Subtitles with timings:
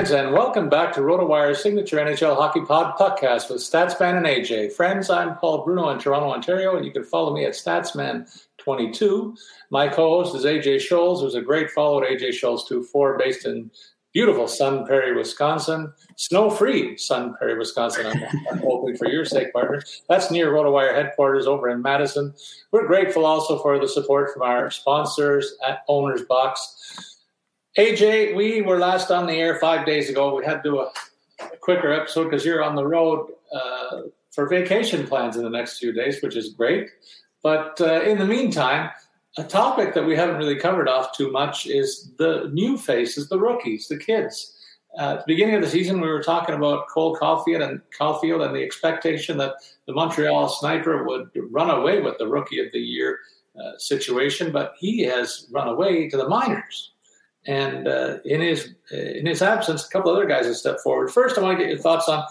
[0.00, 4.72] Fans, and welcome back to RotoWire's signature NHL Hockey Pod podcast with Statsman and AJ.
[4.72, 9.36] Friends, I'm Paul Bruno in Toronto, Ontario, and you can follow me at Statsman22.
[9.68, 13.70] My co-host is AJ Scholz, who's a great follow at AJ Scholz24, based in
[14.14, 15.92] beautiful Sun Prairie, Wisconsin.
[16.16, 18.06] Snow-free Sun Prairie, Wisconsin.
[18.06, 19.82] I'm, I'm hoping for your sake, partner.
[20.08, 22.32] That's near RotoWire headquarters over in Madison.
[22.72, 27.09] We're grateful also for the support from our sponsors at Owner's Box.
[27.78, 30.34] AJ, we were last on the air five days ago.
[30.34, 30.90] We had to do a,
[31.40, 34.02] a quicker episode because you're on the road uh,
[34.32, 36.88] for vacation plans in the next few days, which is great.
[37.44, 38.90] But uh, in the meantime,
[39.38, 43.38] a topic that we haven't really covered off too much is the new faces, the
[43.38, 44.56] rookies, the kids.
[44.98, 48.44] Uh, at the beginning of the season, we were talking about Cole Caufield and Caufield
[48.44, 49.54] and the expectation that
[49.86, 53.20] the Montreal Sniper would run away with the Rookie of the Year
[53.56, 56.90] uh, situation, but he has run away to the minors.
[57.46, 61.10] And uh, in his in his absence, a couple other guys have stepped forward.
[61.10, 62.24] First, I want to get your thoughts on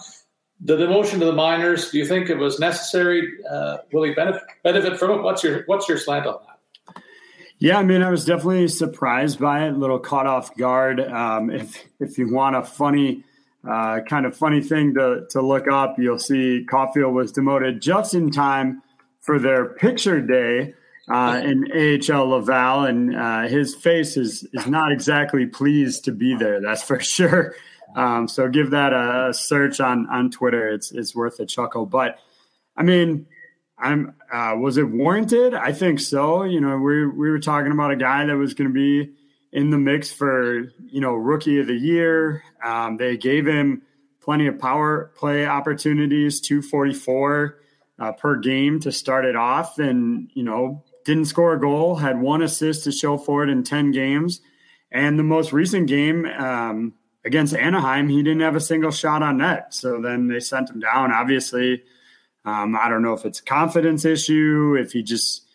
[0.60, 1.90] the demotion to the minors.
[1.90, 3.32] Do you think it was necessary?
[3.50, 5.22] Uh, will he benefit benefit from it?
[5.22, 7.02] What's your what's your slant on that?
[7.58, 9.74] Yeah, I mean, I was definitely surprised by it.
[9.74, 11.00] A little caught off guard.
[11.00, 13.24] Um, if if you want a funny
[13.68, 18.14] uh, kind of funny thing to to look up, you'll see Caufield was demoted just
[18.14, 18.82] in time
[19.20, 20.74] for their picture day
[21.10, 26.34] uh, in AHL Laval, and uh, his face is is not exactly pleased to be
[26.36, 26.60] there.
[26.60, 27.54] That's for sure.
[27.96, 30.68] Um, so give that a, search on on Twitter.
[30.68, 31.86] It's it's worth a chuckle.
[31.86, 32.18] But
[32.76, 33.26] I mean,
[33.76, 35.54] I'm uh, was it warranted?
[35.54, 36.44] I think so.
[36.44, 39.12] You know, we we were talking about a guy that was going to be
[39.52, 42.44] in the mix for you know rookie of the year.
[42.64, 43.82] Um, they gave him
[44.20, 47.56] plenty of power play opportunities, two forty four.
[47.98, 52.20] Uh, per game to start it off, and you know didn't score a goal, had
[52.20, 54.40] one assist to show for it in 10 games.
[54.92, 56.94] And the most recent game um,
[57.24, 59.72] against Anaheim, he didn't have a single shot on net.
[59.74, 61.12] So then they sent him down.
[61.12, 61.82] Obviously,
[62.44, 65.46] um, I don't know if it's a confidence issue, if he just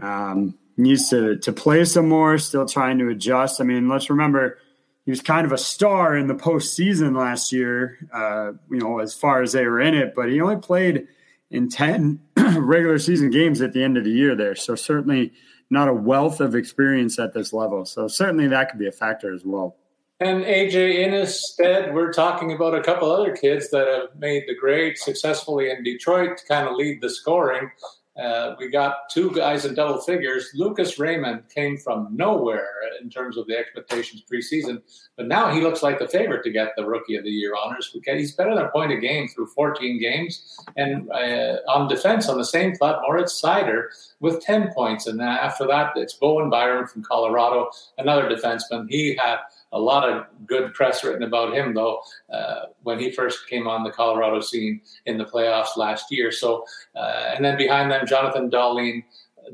[0.00, 3.60] um, needs to, to play some more, still trying to adjust.
[3.60, 4.58] I mean, let's remember
[5.04, 9.14] he was kind of a star in the postseason last year, uh, you know, as
[9.14, 11.08] far as they were in it, but he only played
[11.50, 12.20] in 10
[12.56, 14.54] regular season games at the end of the year there.
[14.54, 15.32] So certainly
[15.70, 17.84] not a wealth of experience at this level.
[17.84, 19.76] So certainly that could be a factor as well.
[20.20, 24.44] And AJ, in his stead, we're talking about a couple other kids that have made
[24.48, 27.70] the grade successfully in Detroit to kind of lead the scoring.
[28.18, 30.50] Uh, we got two guys in double figures.
[30.54, 32.68] Lucas Raymond came from nowhere
[33.00, 34.82] in terms of the expectations preseason,
[35.16, 37.90] but now he looks like the favorite to get the Rookie of the Year honors.
[37.94, 40.56] Because he's better than a point a game through 14 games.
[40.76, 43.84] And uh, on defense, on the same club, Moritz Seider
[44.20, 45.06] with 10 points.
[45.06, 48.86] And after that, it's Bowen Byram from Colorado, another defenseman.
[48.88, 49.38] He had
[49.72, 52.00] a lot of good press written about him, though,
[52.32, 56.32] uh, when he first came on the Colorado scene in the playoffs last year.
[56.32, 56.64] So,
[56.96, 59.04] uh, and then behind them, Jonathan Dahlen.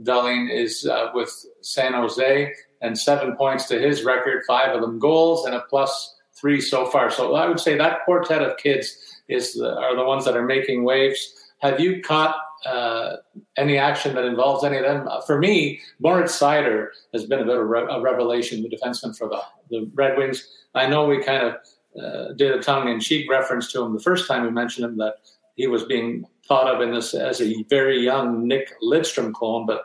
[0.03, 4.99] Dahlen is uh, with San Jose and seven points to his record, five of them
[4.99, 7.11] goals and a plus three so far.
[7.11, 8.97] So I would say that quartet of kids
[9.29, 11.53] is the, are the ones that are making waves.
[11.59, 12.37] Have you caught
[12.67, 13.17] uh,
[13.57, 15.07] any action that involves any of them.
[15.09, 19.17] Uh, for me, Moritz Seider has been a bit of re- a revelation, the defenseman
[19.17, 20.49] for the, the Red Wings.
[20.75, 24.03] I know we kind of uh, did a tongue in cheek reference to him the
[24.03, 25.17] first time we mentioned him that
[25.57, 29.85] he was being thought of in this as a very young Nick Lidstrom clone, but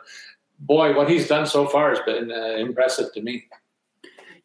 [0.58, 3.44] boy, what he's done so far has been uh, impressive to me.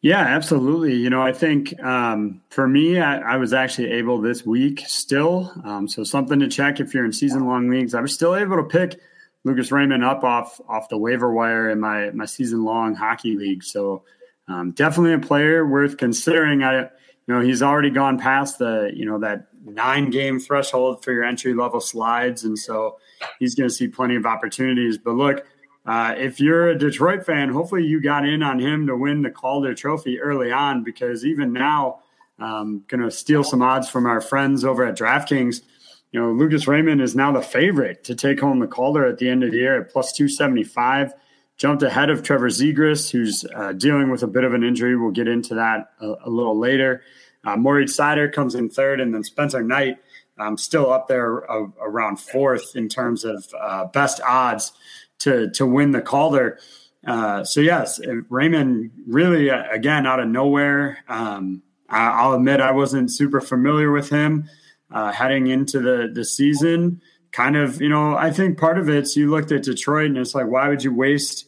[0.02, 0.94] Yeah, absolutely.
[0.94, 5.52] You know, I think um, for me, I, I, was actually able this week still.
[5.64, 7.94] Um, so something to check if you're in season long leagues.
[7.94, 9.00] I was still able to pick
[9.44, 13.64] Lucas Raymond up off off the waiver wire in my my season long hockey league.
[13.64, 14.04] So
[14.48, 16.62] um, definitely a player worth considering.
[16.62, 16.88] I you
[17.34, 21.54] know he's already gone past the you know that nine game threshold for your entry
[21.54, 22.98] level slides, and so
[23.38, 24.98] he's going to see plenty of opportunities.
[24.98, 25.46] But look
[25.86, 29.30] uh, if you're a Detroit fan, hopefully you got in on him to win the
[29.30, 32.00] Calder Trophy early on because even now,
[32.38, 35.62] um, going to steal some odds from our friends over at DraftKings.
[36.10, 39.28] You know, Lucas Raymond is now the favorite to take home the Calder at the
[39.28, 41.14] end of the year at plus 275.
[41.56, 44.94] Jumped ahead of Trevor Zegras, who's uh, dealing with a bit of an injury.
[44.96, 47.02] We'll get into that a, a little later.
[47.44, 49.96] Uh, Seider comes in third, and then Spencer Knight
[50.38, 54.72] um, still up there uh, around fourth in terms of uh, best odds
[55.20, 56.58] to to win the Calder.
[57.06, 60.98] Uh, so yes, Raymond really uh, again out of nowhere.
[61.08, 64.48] Um, I, will admit I wasn't super familiar with him
[64.90, 67.00] uh, heading into the the season.
[67.32, 70.34] Kind of, you know, I think part of it's you looked at Detroit and it's
[70.34, 71.46] like, why would you waste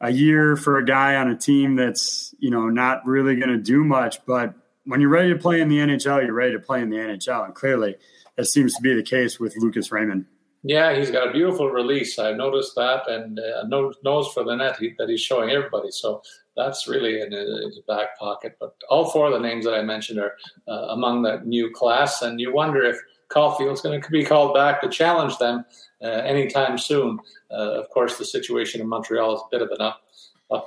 [0.00, 3.58] a year for a guy on a team that's you know not really going to
[3.58, 4.24] do much?
[4.26, 4.54] But
[4.84, 7.44] when you're ready to play in the NHL, you're ready to play in the NHL,
[7.44, 7.96] and clearly
[8.36, 10.26] that seems to be the case with Lucas Raymond.
[10.64, 12.18] Yeah, he's got a beautiful release.
[12.18, 13.64] I've noticed that, and uh,
[14.02, 15.90] nose for the net he, that he's showing everybody.
[15.90, 16.22] So
[16.56, 18.56] that's really in his back pocket.
[18.58, 20.34] But all four of the names that I mentioned are
[20.66, 24.80] uh, among the new class, and you wonder if Caufield's going to be called back
[24.80, 25.64] to challenge them
[26.02, 27.20] uh, anytime soon.
[27.50, 30.02] Uh, of course, the situation in Montreal is a bit of an up,
[30.50, 30.60] uh,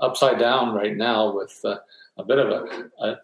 [0.00, 1.76] upside down right now with uh,
[2.16, 3.16] a bit of a, a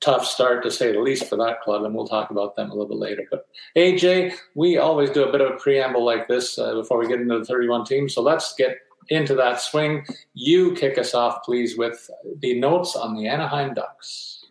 [0.00, 2.74] tough start to say the least for that club, and we'll talk about them a
[2.74, 3.24] little bit later.
[3.30, 3.46] But
[3.76, 7.20] AJ, we always do a bit of a preamble like this uh, before we get
[7.20, 8.14] into the 31 teams.
[8.14, 8.78] So let's get
[9.08, 10.04] into that swing.
[10.34, 12.10] You kick us off, please, with
[12.40, 14.44] the notes on the Anaheim Ducks.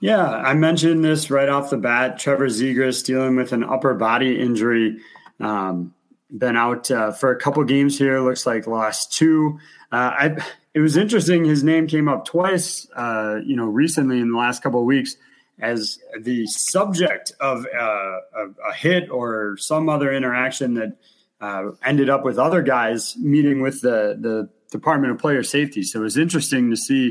[0.00, 2.18] Yeah, I mentioned this right off the bat.
[2.18, 4.98] Trevor Zegras dealing with an upper body injury.
[5.40, 5.94] Um,
[6.36, 8.20] been out uh, for a couple games here.
[8.20, 9.58] Looks like lost two.
[9.92, 10.36] Uh, I,
[10.76, 11.46] it was interesting.
[11.46, 15.16] His name came up twice, uh, you know, recently in the last couple of weeks
[15.58, 20.98] as the subject of uh, a, a, hit or some other interaction that
[21.40, 25.82] uh, ended up with other guys meeting with the the Department of Player Safety.
[25.82, 27.10] So it was interesting to see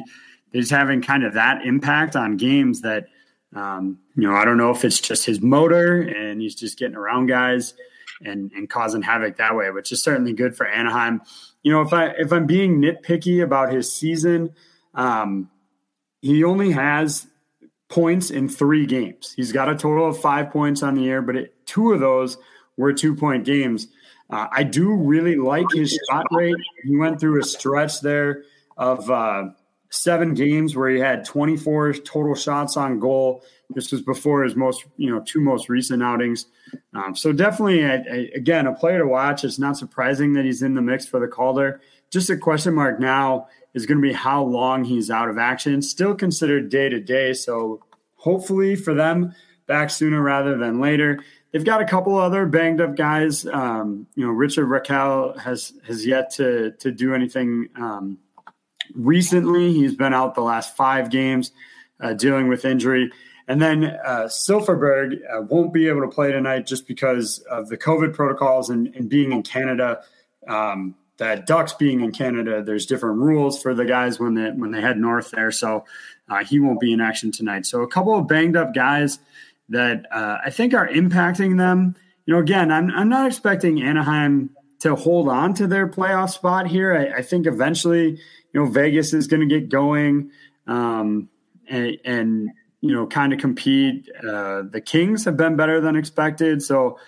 [0.52, 3.08] he's having kind of that impact on games that
[3.56, 6.96] um, you know I don't know if it's just his motor and he's just getting
[6.96, 7.74] around guys
[8.24, 11.24] and and causing havoc that way, which is certainly good for Anaheim.
[11.66, 14.54] You know if I if I'm being nitpicky about his season,
[14.94, 15.50] um,
[16.22, 17.26] he only has
[17.90, 19.34] points in three games.
[19.36, 22.38] He's got a total of five points on the year, but it, two of those
[22.78, 23.88] were two point games.
[24.30, 26.56] Uh, I do really like his shot rate.
[26.84, 28.44] He went through a stretch there
[28.78, 29.46] of uh,
[29.95, 33.44] seven games where he had 24 total shots on goal.
[33.69, 36.45] This was before his most, you know, two most recent outings.
[36.94, 39.44] Um, so definitely, a, a, again, a player to watch.
[39.44, 41.81] It's not surprising that he's in the mix for the Calder.
[42.12, 45.81] Just a question mark now is going to be how long he's out of action.
[45.81, 47.33] Still considered day to day.
[47.33, 47.81] So
[48.15, 49.33] hopefully for them,
[49.68, 51.19] back sooner rather than later.
[51.51, 53.45] They've got a couple other banged up guys.
[53.45, 58.18] Um, you know, Richard Rakell has has yet to to do anything um,
[58.94, 59.74] recently.
[59.74, 61.52] He's been out the last five games
[62.00, 63.12] uh, dealing with injury.
[63.48, 67.78] And then uh, Silfverberg uh, won't be able to play tonight just because of the
[67.78, 70.02] COVID protocols and, and being in Canada.
[70.48, 74.72] Um, that Ducks being in Canada, there's different rules for the guys when they when
[74.72, 75.52] they head north there.
[75.52, 75.86] So
[76.28, 77.66] uh, he won't be in action tonight.
[77.66, 79.20] So a couple of banged up guys
[79.70, 81.96] that uh, I think are impacting them.
[82.26, 84.50] You know, again, I'm I'm not expecting Anaheim
[84.80, 86.94] to hold on to their playoff spot here.
[86.94, 88.20] I, I think eventually,
[88.56, 90.31] you know, Vegas is going to get going
[90.66, 91.30] um,
[91.69, 92.50] and, and,
[92.86, 94.07] you know kind of compete.
[94.19, 97.00] Uh, the Kings have been better than expected, so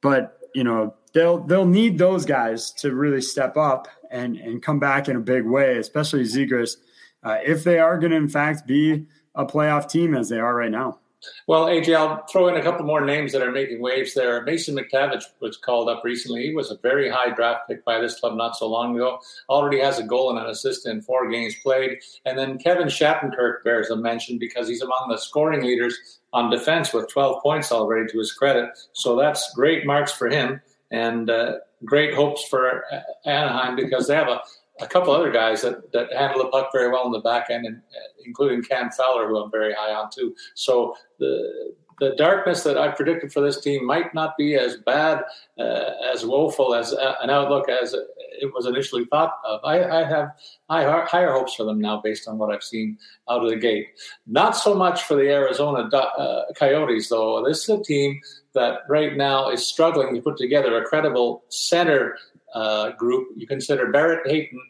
[0.00, 4.78] but you know they'll they'll need those guys to really step up and and come
[4.78, 6.76] back in a big way, especially Zegras,
[7.24, 10.54] uh, if they are going to in fact be a playoff team as they are
[10.54, 11.00] right now.
[11.46, 14.42] Well, AJ, I'll throw in a couple more names that are making waves there.
[14.42, 16.46] Mason McTavish was called up recently.
[16.46, 19.18] He was a very high draft pick by this club not so long ago.
[19.48, 21.98] Already has a goal and an assist in four games played.
[22.24, 26.92] And then Kevin Shattenkirk bears a mention because he's among the scoring leaders on defense
[26.92, 28.70] with 12 points already to his credit.
[28.92, 30.60] So that's great marks for him
[30.90, 32.84] and uh, great hopes for
[33.24, 34.40] Anaheim because they have a
[34.80, 37.66] a couple other guys that, that handle the puck very well in the back end,
[37.66, 37.80] and,
[38.26, 40.34] including Cam Fowler, who I'm very high on too.
[40.54, 45.22] So the the darkness that I predicted for this team might not be as bad,
[45.58, 49.60] uh, as woeful as uh, an outlook as it was initially thought of.
[49.64, 50.30] I, I have
[50.68, 52.98] high, higher hopes for them now based on what I've seen
[53.30, 53.86] out of the gate.
[54.26, 57.44] Not so much for the Arizona uh, Coyotes, though.
[57.46, 58.20] This is a team
[58.54, 62.16] that right now is struggling to put together a credible center
[62.54, 63.28] uh, group.
[63.36, 64.60] You consider Barrett Hayton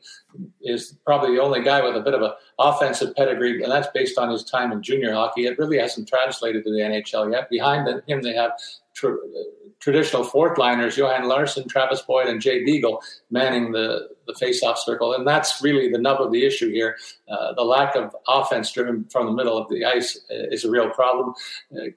[0.63, 4.19] is probably the only guy with a bit of an offensive pedigree, and that's based
[4.19, 5.47] on his time in junior hockey.
[5.47, 7.51] It really hasn't translated to the NHL yet.
[7.51, 8.53] Behind him, they have
[8.95, 9.17] tr-
[9.81, 15.13] traditional fourth liners, Johan Larsson, Travis Boyd, and Jay Beagle manning the, the face-off circle.
[15.13, 16.97] And that's really the nub of the issue here.
[17.29, 20.89] Uh, the lack of offense driven from the middle of the ice is a real
[20.91, 21.35] problem.
[21.77, 21.89] Uh,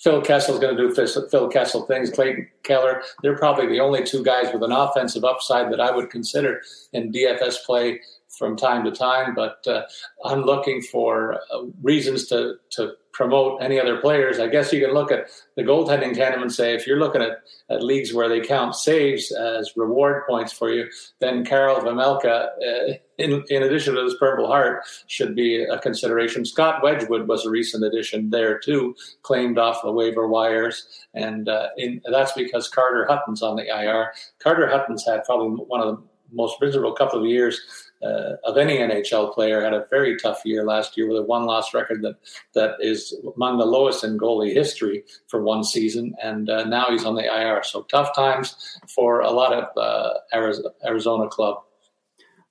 [0.00, 2.10] Phil Kessel is going to do Phil Kessel things.
[2.10, 6.10] Clayton Keller, they're probably the only two guys with an offensive upside that I would
[6.10, 6.60] consider
[6.92, 9.34] in DFS play from time to time.
[9.34, 9.82] But uh,
[10.24, 14.38] I'm looking for uh, reasons to to promote any other players.
[14.38, 17.38] I guess you can look at the goaltending tandem and say if you're looking at,
[17.70, 20.88] at leagues where they count saves as reward points for you,
[21.20, 26.44] then Karel Vejmelka, uh, in, in addition to his Purple Heart, should be a consideration.
[26.44, 31.68] Scott Wedgewood was a recent addition there too, claimed off the waiver wires, and uh,
[31.78, 34.12] in, that's because Carter Hutton's on the IR.
[34.42, 36.02] Carter Hutton's had probably one of the
[36.32, 37.60] most miserable couple of years
[38.04, 39.62] uh, of any NHL player.
[39.62, 42.16] Had a very tough year last year with a one loss record that
[42.54, 47.04] that is among the lowest in goalie history for one season, and uh, now he's
[47.04, 47.62] on the IR.
[47.62, 50.18] So tough times for a lot of uh,
[50.84, 51.62] Arizona club.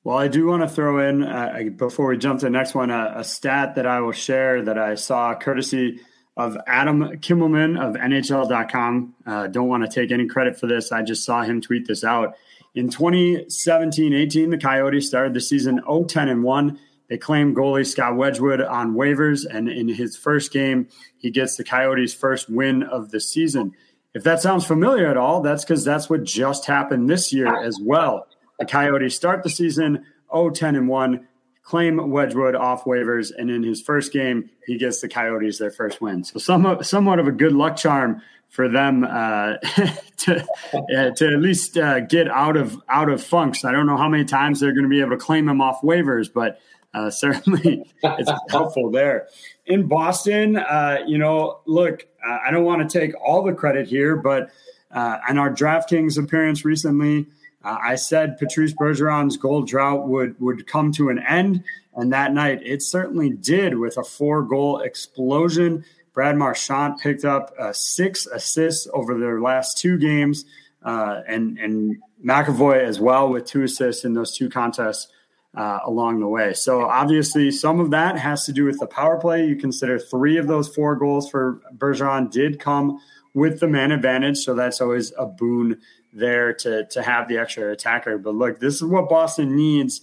[0.04, 2.90] Well, I do want to throw in uh, before we jump to the next one
[2.90, 6.02] a, a stat that I will share that I saw courtesy
[6.36, 9.16] of Adam Kimelman of NHL.com.
[9.26, 10.92] Uh, don't want to take any credit for this.
[10.92, 12.36] I just saw him tweet this out.
[12.76, 16.80] In 2017 18, the Coyotes started the season 0 10 and 1.
[17.08, 20.88] They claimed goalie Scott Wedgewood on waivers, and in his first game,
[21.18, 23.74] he gets the Coyotes' first win of the season.
[24.16, 27.78] If that sounds familiar at all, that's because that's what just happened this year as
[27.80, 28.28] well.
[28.58, 31.28] The Coyotes start the season 0 10 and 1
[31.62, 36.02] claim Wedgewood off waivers, and in his first game, he gets the Coyotes their first
[36.02, 36.24] win.
[36.24, 38.22] So somewhat, somewhat of a good luck charm
[38.54, 39.58] for them uh,
[40.18, 43.66] to uh, to at least uh, get out of out of funks.
[43.66, 45.82] I don't know how many times they're going to be able to claim him off
[45.82, 46.62] waivers, but
[46.94, 49.28] uh, certainly it's helpful there.
[49.66, 54.16] In Boston, uh, you know, look, I don't want to take all the credit here,
[54.16, 54.52] but
[54.92, 57.26] uh, on our DraftKings appearance recently.
[57.66, 61.64] Uh, I said Patrice Bergeron's goal drought would would come to an end,
[61.96, 65.86] and that night it certainly did with a four goal explosion.
[66.14, 70.46] Brad Marchand picked up uh, six assists over their last two games,
[70.84, 75.08] uh, and and McAvoy as well with two assists in those two contests
[75.56, 76.54] uh, along the way.
[76.54, 79.46] So obviously, some of that has to do with the power play.
[79.46, 83.00] You consider three of those four goals for Bergeron did come
[83.34, 85.82] with the man advantage, so that's always a boon
[86.14, 88.18] there to to have the extra attacker.
[88.18, 90.02] But look, this is what Boston needs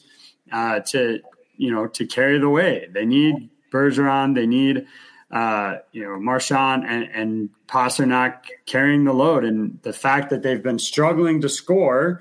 [0.53, 1.21] uh, to
[1.57, 2.89] you know to carry the way.
[2.93, 4.35] They need Bergeron.
[4.35, 4.87] They need
[5.31, 9.45] uh, you know Marchand and, and Pastrnak carrying the load.
[9.45, 12.21] And the fact that they've been struggling to score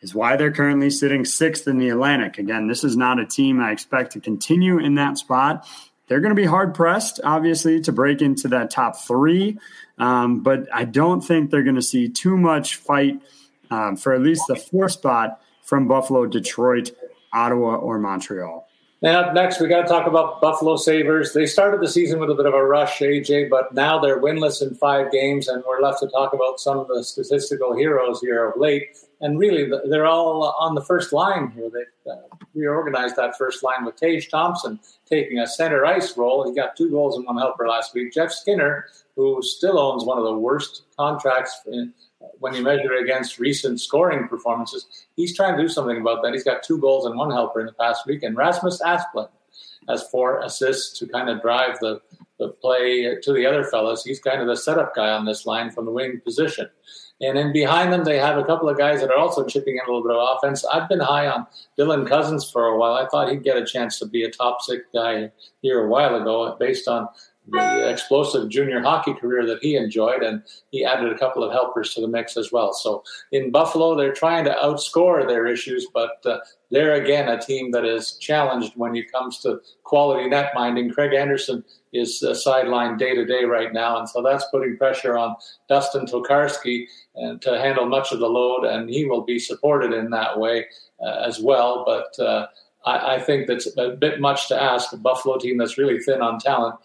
[0.00, 2.38] is why they're currently sitting sixth in the Atlantic.
[2.38, 5.66] Again, this is not a team I expect to continue in that spot.
[6.08, 9.58] They're going to be hard pressed, obviously, to break into that top three.
[9.98, 13.20] Um, but I don't think they're going to see too much fight
[13.70, 16.92] um, for at least the fourth spot from Buffalo, Detroit,
[17.32, 18.65] Ottawa, or Montreal.
[19.06, 21.32] And up next, we got to talk about Buffalo Sabres.
[21.32, 24.60] They started the season with a bit of a rush, AJ, but now they're winless
[24.60, 28.48] in five games, and we're left to talk about some of the statistical heroes here
[28.48, 28.98] of late.
[29.20, 31.70] And really, they're all on the first line here.
[31.70, 32.16] They uh,
[32.52, 36.44] reorganized that first line with Tage Thompson taking a center ice role.
[36.44, 38.12] He got two goals and one helper last week.
[38.12, 41.94] Jeff Skinner, who still owns one of the worst contracts in,
[42.38, 46.32] when you measure it against recent scoring performances, he's trying to do something about that.
[46.32, 48.22] He's got two goals and one helper in the past week.
[48.22, 49.28] And Rasmus Asplund
[49.88, 52.00] has four assists to kind of drive the,
[52.38, 54.04] the play to the other fellas.
[54.04, 56.68] He's kind of the setup guy on this line from the wing position.
[57.20, 59.80] And then behind them, they have a couple of guys that are also chipping in
[59.80, 60.66] a little bit of offense.
[60.66, 61.46] I've been high on
[61.78, 62.92] Dylan Cozens for a while.
[62.92, 66.14] I thought he'd get a chance to be a top six guy here a while
[66.14, 67.08] ago based on
[67.48, 71.94] the explosive junior hockey career that he enjoyed, and he added a couple of helpers
[71.94, 72.72] to the mix as well.
[72.72, 76.38] So in Buffalo, they're trying to outscore their issues, but uh,
[76.70, 80.90] they're again a team that is challenged when it comes to quality net minding.
[80.90, 85.16] Craig Anderson is uh, sidelined day to day right now, and so that's putting pressure
[85.16, 85.36] on
[85.68, 90.10] Dustin Tokarski and to handle much of the load, and he will be supported in
[90.10, 90.66] that way
[91.00, 91.84] uh, as well.
[91.84, 92.46] But uh,
[92.86, 96.38] I think that's a bit much to ask a Buffalo team that's really thin on
[96.38, 96.76] talent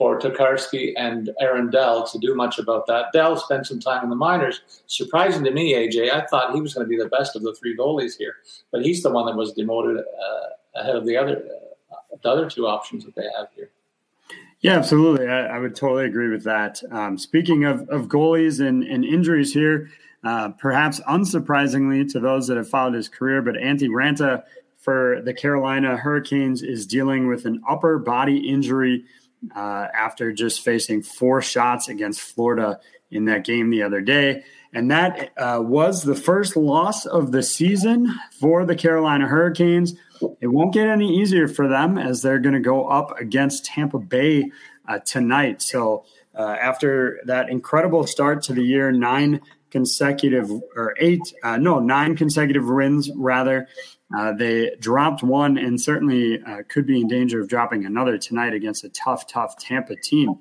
[0.00, 3.12] for Tokarski and Aaron Dell to do much about that.
[3.12, 4.62] Dell spent some time in the minors.
[4.86, 7.54] Surprising to me, AJ, I thought he was going to be the best of the
[7.54, 8.36] three goalies here,
[8.72, 11.44] but he's the one that was demoted uh, ahead of the other
[11.92, 13.72] uh, the other two options that they have here.
[14.60, 15.28] Yeah, absolutely.
[15.28, 16.82] I, I would totally agree with that.
[16.90, 19.90] Um, speaking of, of goalies and, and injuries here,
[20.24, 24.44] uh, perhaps unsurprisingly to those that have followed his career, but Antti Raanta
[24.78, 29.04] for the Carolina Hurricanes is dealing with an upper body injury
[29.54, 32.80] uh, after just facing four shots against Florida
[33.10, 34.44] in that game the other day.
[34.72, 39.94] And that uh, was the first loss of the season for the Carolina Hurricanes.
[40.40, 43.98] It won't get any easier for them as they're going to go up against Tampa
[43.98, 44.50] Bay
[44.86, 45.62] uh, tonight.
[45.62, 51.80] So, uh, after that incredible start to the year, nine consecutive or eight, uh, no,
[51.80, 53.66] nine consecutive wins rather.
[54.16, 58.54] Uh, they dropped one and certainly uh, could be in danger of dropping another tonight
[58.54, 60.36] against a tough, tough Tampa team.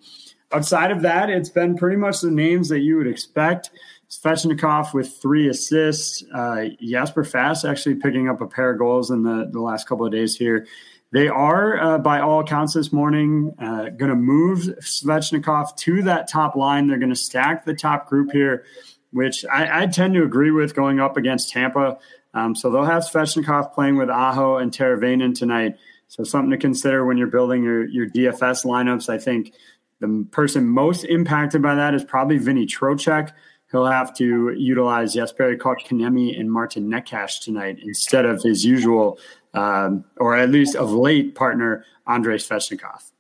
[0.51, 3.69] Outside of that, it's been pretty much the names that you would expect.
[4.09, 6.23] Svechnikov with three assists.
[6.33, 10.05] Uh, Jesper Fast actually picking up a pair of goals in the, the last couple
[10.05, 10.65] of days here.
[11.11, 16.27] They are, uh, by all accounts this morning, uh, going to move Svechnikov to that
[16.27, 16.87] top line.
[16.87, 18.65] They're going to stack the top group here
[19.11, 21.97] which I, I, tend to agree with going up against Tampa.
[22.33, 25.75] Um, so they'll have Svechnikov playing with Aho and Teravainen tonight.
[26.07, 29.09] So something to consider when you're building your, your DFS lineups.
[29.09, 29.53] I think
[29.99, 33.31] the person most impacted by that is probably Vinny Trocheck.
[33.71, 39.19] He'll have to utilize Jesperi Kotkaniemi and Martin Necas tonight instead of his usual,
[39.53, 43.11] um, or at least of late, partner Andrei Svechnikov.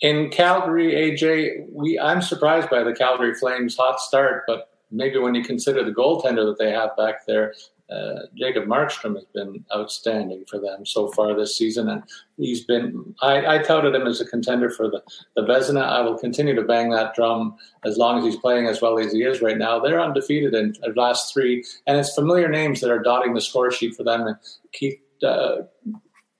[0.00, 5.34] In Calgary, AJ, we I'm surprised by the Calgary Flames' hot start, but maybe when
[5.34, 7.52] you consider the goaltender that they have back there,
[7.90, 12.02] uh, Jacob Markstrom has been outstanding for them so far this season, and
[12.36, 13.14] he's been.
[13.20, 15.02] I, I touted him as a contender for the
[15.34, 15.82] the Vezina.
[15.82, 19.12] I will continue to bang that drum as long as he's playing as well as
[19.12, 19.80] he is right now.
[19.80, 23.70] They're undefeated in the last three, and it's familiar names that are dotting the score
[23.70, 24.26] sheet for them.
[24.26, 24.36] And
[24.72, 25.62] Keith uh,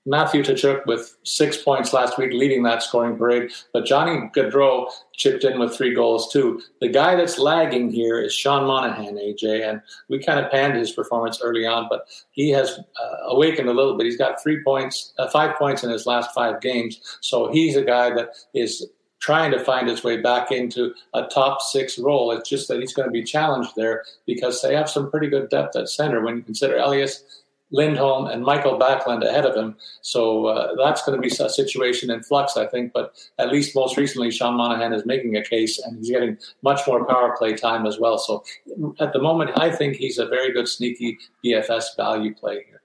[0.05, 3.51] Matthew Tkachuk with six points last week, leading that scoring parade.
[3.71, 6.61] But Johnny Gaudreau chipped in with three goals too.
[6.79, 10.91] The guy that's lagging here is Sean Monahan, AJ, and we kind of panned his
[10.91, 14.05] performance early on, but he has uh, awakened a little bit.
[14.05, 16.99] He's got three points, uh, five points in his last five games.
[17.21, 18.87] So he's a guy that is
[19.21, 22.31] trying to find his way back into a top six role.
[22.31, 25.49] It's just that he's going to be challenged there because they have some pretty good
[25.49, 27.40] depth at center when you consider Elias
[27.71, 29.75] Lindholm and Michael Backlund ahead of him.
[30.01, 32.93] So uh, that's going to be a situation in flux, I think.
[32.93, 36.81] But at least most recently, Sean Monahan is making a case and he's getting much
[36.87, 38.17] more power play time as well.
[38.17, 38.43] So
[38.99, 42.81] at the moment, I think he's a very good sneaky DFS value play here.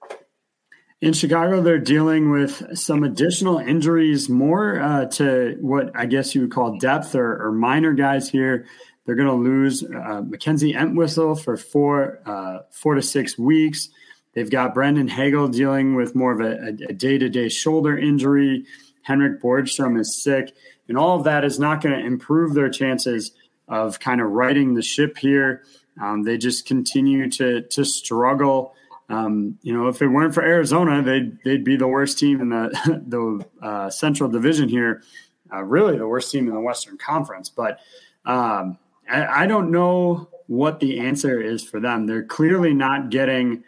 [1.02, 6.40] In Chicago, they're dealing with some additional injuries, more uh, to what I guess you
[6.40, 8.66] would call depth or, or minor guys here.
[9.04, 13.90] They're going to lose uh, Mackenzie Entwistle for four, uh, four to six weeks.
[14.36, 18.66] They've got Brandon Hagel dealing with more of a day to day shoulder injury.
[19.00, 20.54] Henrik Borgstrom is sick.
[20.88, 23.32] And all of that is not going to improve their chances
[23.66, 25.64] of kind of righting the ship here.
[26.00, 28.74] Um, they just continue to to struggle.
[29.08, 32.50] Um, you know, if it weren't for Arizona, they'd they'd be the worst team in
[32.50, 32.68] the
[33.06, 35.02] the uh, Central Division here.
[35.50, 37.48] Uh, really, the worst team in the Western Conference.
[37.48, 37.80] But
[38.26, 38.76] um,
[39.08, 42.06] I, I, don't know what the answer is for them.
[42.06, 43.62] They're clearly not getting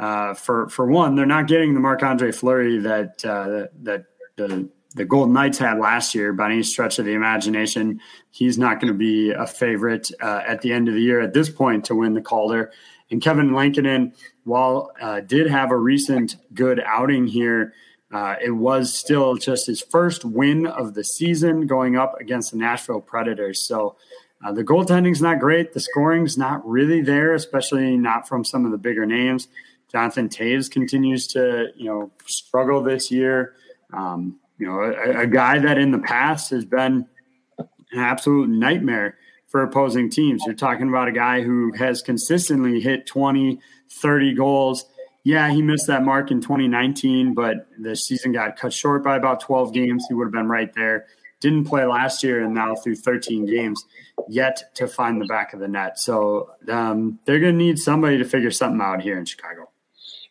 [0.00, 4.68] uh, for for one, they're not getting the Marc Andre Fleury that uh, that the
[4.94, 8.00] the Golden Knights had last year by any stretch of the imagination.
[8.30, 11.34] He's not going to be a favorite uh, at the end of the year at
[11.34, 12.72] this point to win the Calder.
[13.10, 17.74] And Kevin Lankinen, while uh, did have a recent good outing here,
[18.10, 22.56] uh, it was still just his first win of the season going up against the
[22.56, 23.62] Nashville Predators.
[23.62, 23.96] So
[24.44, 25.74] uh, the goaltending's not great.
[25.74, 29.48] The scoring's not really there, especially not from some of the bigger names.
[29.90, 33.54] Jonathan Toews continues to, you know, struggle this year.
[33.92, 37.06] Um, you know, a, a, guy that in the past has been
[37.58, 39.16] an absolute nightmare
[39.48, 40.42] for opposing teams.
[40.46, 43.58] You're talking about a guy who has consistently hit 20,
[43.90, 44.84] 30 goals.
[45.24, 49.40] Yeah, he missed that mark in 2019, but the season got cut short by about
[49.40, 50.06] 12 games.
[50.08, 51.06] He would have been right there.
[51.40, 53.84] Didn't play last year and now through 13 games
[54.28, 55.98] yet to find the back of the net.
[55.98, 59.69] So um, they're going to need somebody to figure something out here in Chicago.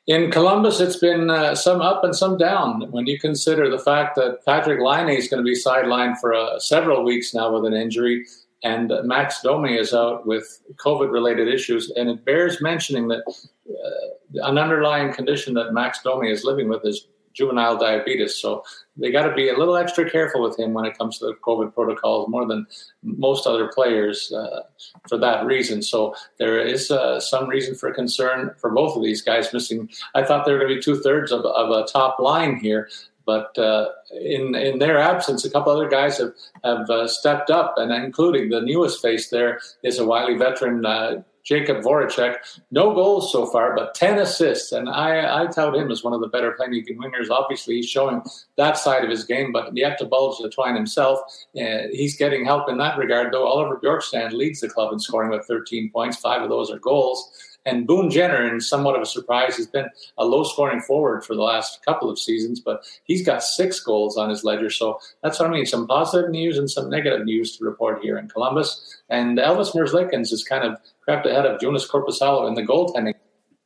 [0.09, 4.15] In Columbus, it's been uh, some up and some down when you consider the fact
[4.15, 7.79] that Patrik Laine is going to be sidelined for uh, several weeks now with an
[7.79, 8.25] injury,
[8.63, 11.91] and Max Domi is out with COVID related issues.
[11.91, 16.83] And it bears mentioning that uh, an underlying condition that Max Domi is living with
[16.85, 17.05] is
[17.39, 18.35] juvenile diabetes.
[18.35, 18.63] So
[19.01, 21.35] they got to be a little extra careful with him when it comes to the
[21.47, 22.67] COVID protocols, more than
[23.01, 24.61] most other players uh,
[25.07, 25.81] for that reason.
[25.81, 29.89] So there is uh, some reason for concern for both of these guys missing.
[30.13, 32.89] I thought they were going to be two thirds of, of a top line here.
[33.25, 33.89] But uh,
[34.33, 38.49] in in their absence, a couple other guys have have uh, stepped up, and including
[38.49, 42.35] the newest face there is a wily veteran, uh, Jakub Voracek,
[42.71, 44.71] no goals so far, but 10 assists.
[44.71, 47.29] And I, I tout him as one of the better playmaking wingers.
[47.29, 48.21] Obviously, he's showing
[48.57, 51.19] that side of his game, but yet to bulge the twine himself.
[51.59, 55.31] Uh, he's getting help in that regard, though Oliver Bjorkstrand leads the club in scoring
[55.31, 56.17] with 13 points.
[56.17, 57.31] Five of those are goals.
[57.65, 61.35] And Boone Jenner, in somewhat of a surprise, he's been a low scoring forward for
[61.35, 64.69] the last couple of seasons, but he's got six goals on his ledger.
[64.69, 68.17] So that's what I mean some positive news and some negative news to report here
[68.17, 69.01] in Columbus.
[69.09, 73.13] And Elvis Merzlikins is kind of crept ahead of Joonas Korpisalo in the goaltending.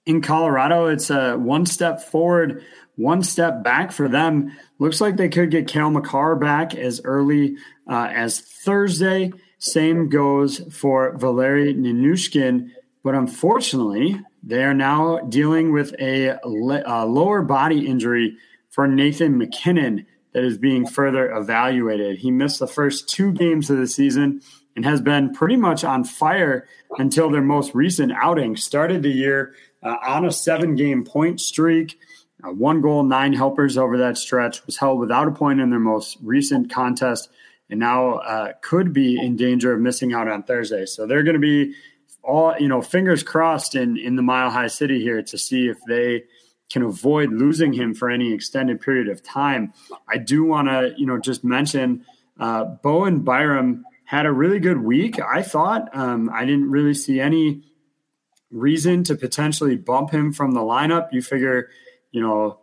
[0.06, 2.64] In Colorado, it's a one step forward,
[2.96, 4.52] one step back for them.
[4.80, 7.56] Looks like they could get Cale Makar back as early
[7.90, 9.32] uh, as Thursday.
[9.60, 12.70] Same goes for Valeri Nichushkin.
[13.04, 18.38] But unfortunately, they are now dealing with a, a lower body injury
[18.70, 22.18] for Nathan MacKinnon that is being further evaluated.
[22.18, 24.42] He missed the first two games of the season
[24.76, 28.56] and has been pretty much on fire until their most recent outing.
[28.56, 32.00] Started the year uh, on a seven game point streak.
[32.44, 35.80] Uh, one goal, nine helpers over that stretch, was held without a point in their
[35.80, 37.30] most recent contest,
[37.70, 40.86] and now uh, could be in danger of missing out on Thursday.
[40.86, 41.76] So they're going to be
[42.24, 45.78] all, you know, fingers crossed in, in the Mile High City here to see if
[45.88, 46.24] they
[46.72, 49.74] can avoid losing him for any extended period of time.
[50.08, 52.06] I do want to, you know, just mention
[52.40, 55.20] uh, Bowen Byram had a really good week.
[55.22, 57.64] I thought um, I didn't really see any
[58.52, 61.10] reason to potentially bump him from the lineup.
[61.12, 61.70] You figure
[62.14, 62.60] you know,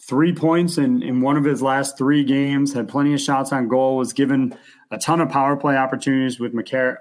[0.00, 3.68] three points in, in one of his last three games, had plenty of shots on
[3.68, 4.56] goal, was given
[4.90, 6.98] a ton of power play opportunities with Makar,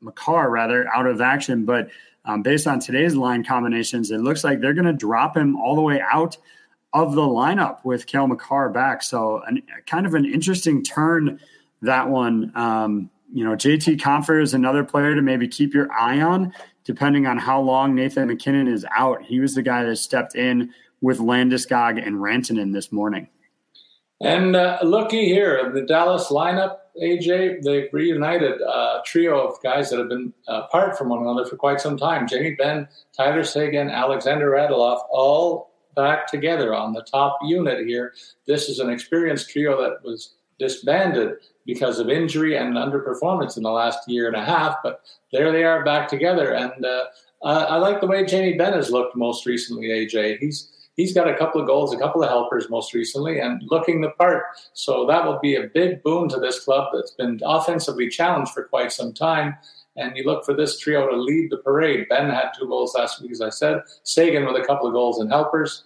[0.00, 1.64] Makar rather out of action.
[1.64, 1.88] But
[2.24, 5.74] um, based on today's line combinations, it looks like they're going to drop him all
[5.74, 6.36] the way out
[6.92, 9.02] of the lineup with Cale Makar back.
[9.02, 11.40] So an, kind of an interesting turn
[11.80, 12.52] that one.
[12.54, 16.52] Um, you know, JT Compher is another player to maybe keep your eye on,
[16.84, 19.22] depending on how long Nathan MacKinnon is out.
[19.22, 23.28] He was the guy that stepped in with Landeskog and Rantanen this morning.
[24.22, 29.98] And uh, looky here, the Dallas lineup, AJ, they've reunited a trio of guys that
[29.98, 32.28] have been apart from one another for quite some time.
[32.28, 32.86] Jamie Benn,
[33.16, 38.14] Tyler Seguin, Alexander Radulov, all back together on the top unit here.
[38.46, 41.32] This is an experienced trio that was disbanded
[41.66, 45.64] because of injury and underperformance in the last year and a half, but there they
[45.64, 46.52] are back together.
[46.54, 47.04] And uh,
[47.42, 50.38] I like the way Jamie Benn has looked most recently, AJ.
[50.38, 54.00] He's he's got a couple of goals, a couple of helpers most recently, and looking
[54.00, 54.44] the part.
[54.72, 58.64] So that will be a big boon to this club that's been offensively challenged for
[58.64, 59.56] quite some time.
[59.96, 62.08] And you look for this trio to lead the parade.
[62.08, 63.82] Benn had two goals last week, as I said.
[64.04, 65.84] Seguin with a couple of goals and helpers.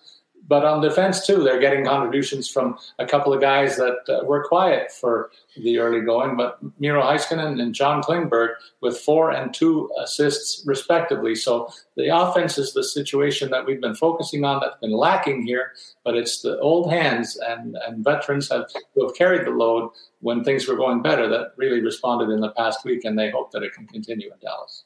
[0.49, 4.45] But on defense, too, they're getting contributions from a couple of guys that uh, were
[4.45, 6.37] quiet for the early going.
[6.37, 11.35] But Miro Heiskanen and John Klingberg with four and two assists, respectively.
[11.35, 15.73] So the offense is the situation that we've been focusing on that's been lacking here.
[16.05, 20.45] But it's the old hands and, and veterans have, who have carried the load when
[20.45, 23.05] things were going better that really responded in the past week.
[23.05, 24.85] And they hope that it can continue in Dallas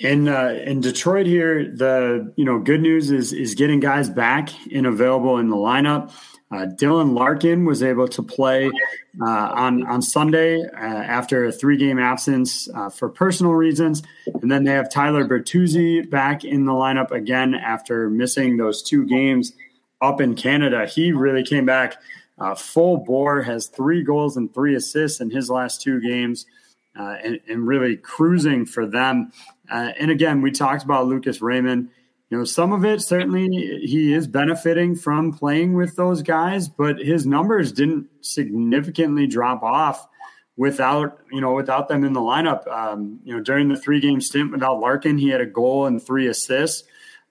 [0.00, 4.48] in uh, in Detroit here, the you know good news is is getting guys back
[4.72, 6.12] and available in the lineup.
[6.52, 8.70] Uh, Dylan Larkin was able to play
[9.20, 14.02] uh, on on Sunday uh, after a three game absence uh, for personal reasons,
[14.40, 19.06] and then they have Tyler Bertuzzi back in the lineup again after missing those two
[19.06, 19.52] games
[20.00, 20.86] up in Canada.
[20.86, 21.98] He really came back
[22.38, 26.46] uh, full bore, has three goals and three assists in his last two games.
[26.98, 29.30] Uh, and, and, really cruising for them.
[29.70, 31.90] Uh, and again, we talked about Lucas Raymond.
[32.30, 33.48] You know, some of it certainly
[33.84, 40.06] he is benefiting from playing with those guys, but his numbers didn't significantly drop off
[40.56, 42.66] without you know without them in the lineup.
[42.68, 46.00] Um, you know, during the three game stint without Larkin, he had a goal and
[46.00, 46.86] three assists.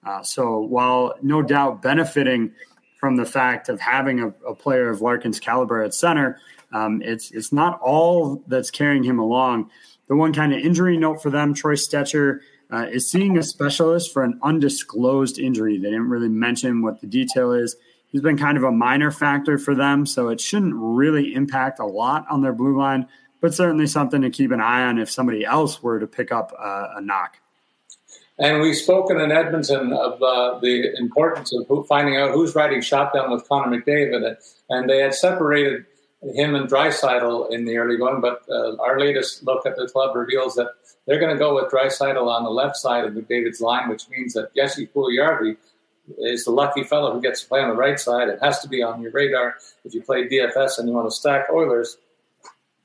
[0.05, 2.51] Uh, so while no doubt benefiting
[2.99, 6.39] from the fact of having a, a player of Larkin's caliber at center,
[6.73, 9.69] um, it's it's not all that's carrying him along.
[10.09, 12.39] The one kind of injury note for them, Troy Stecher
[12.71, 15.77] uh, is seeing a specialist for an undisclosed injury.
[15.77, 17.75] They didn't really mention what the detail is.
[18.11, 21.85] He's been kind of a minor factor for them, so it shouldn't really impact a
[21.85, 23.07] lot on their blue line,
[23.39, 26.51] but certainly something to keep an eye on if somebody else were to pick up
[26.57, 27.37] uh, a knock.
[28.39, 32.81] And we've spoken in Edmonton of uh, the importance of who, finding out who's riding
[32.81, 34.37] shotgun with Connor McDavid,
[34.69, 35.85] and they had separated
[36.21, 40.15] him and Draisaitl in the early going, but uh, our latest look at the club
[40.15, 40.73] reveals that
[41.05, 44.33] they're going to go with Draisaitl on the left side of McDavid's line, which means
[44.33, 45.55] that Jesse Puljujarvi
[46.17, 48.29] is the lucky fellow who gets to play on the right side.
[48.29, 49.55] It has to be on your radar
[49.85, 51.97] if you play DFS and you want to stack Oilers.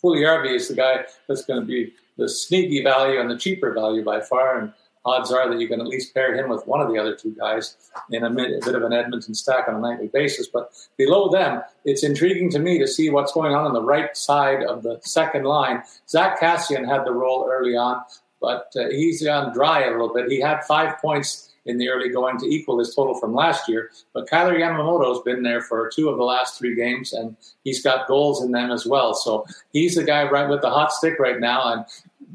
[0.03, 4.05] Puljujarvi is the guy that's going to be the sneaky value and the cheaper value
[4.05, 4.73] by far, and
[5.05, 7.35] odds are that you can at least pair him with one of the other two
[7.39, 7.77] guys
[8.11, 10.49] in a, bit of an Edmonton stack on a nightly basis.
[10.49, 14.17] But below them, it's intriguing to me to see what's going on on the right
[14.17, 15.83] side of the second line.
[16.09, 18.03] Zach Kassian had the role early on,
[18.41, 20.31] but uh, he's on dry a little bit.
[20.31, 23.91] He had five points in the early going to equal his total from last year.
[24.13, 28.07] But Kailer Yamamoto's been there for two of the last three games, and he's got
[28.07, 29.15] goals in them as well.
[29.15, 31.73] So he's the guy right with the hot stick right now.
[31.73, 31.85] And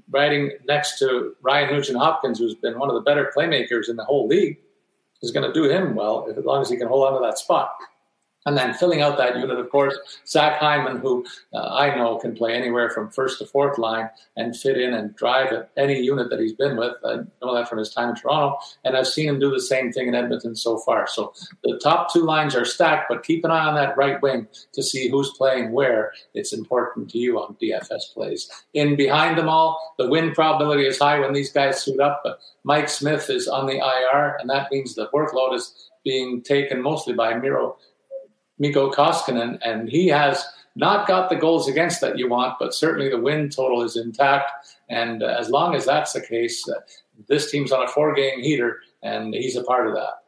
[0.10, 4.04] riding next to Ryan Nugent Hopkins, who's been one of the better playmakers in the
[4.04, 4.58] whole league,
[5.22, 7.38] is going to do him well as long as he can hold on to that
[7.38, 7.72] spot.
[8.50, 12.36] And then filling out that unit, of course, Zach Hyman, who uh, I know can
[12.36, 16.32] play anywhere from first to fourth line and fit in and drive at any unit
[16.32, 16.96] that he's been with.
[17.06, 19.92] I know that from his time in Toronto, and I've seen him do the same
[19.92, 21.06] thing in Edmonton so far.
[21.06, 21.32] So
[21.64, 24.82] the top two lines are stacked, but keep an eye on that right wing to
[24.82, 26.12] see who's playing where.
[26.34, 28.50] It's important to you on DFS plays.
[28.74, 32.40] In behind them all, the win probability is high when these guys suit up, but
[32.64, 37.14] Mike Smith is on the IR, and that means the workload is being taken mostly
[37.14, 37.78] by Miro
[38.60, 40.46] Mikko Koskinen, and he has
[40.76, 44.52] not got the goals against that you want, but certainly the win total is intact.
[44.90, 46.80] And uh, as long as that's the case, uh,
[47.28, 50.24] this team's on a four game heater, and he's a part of that.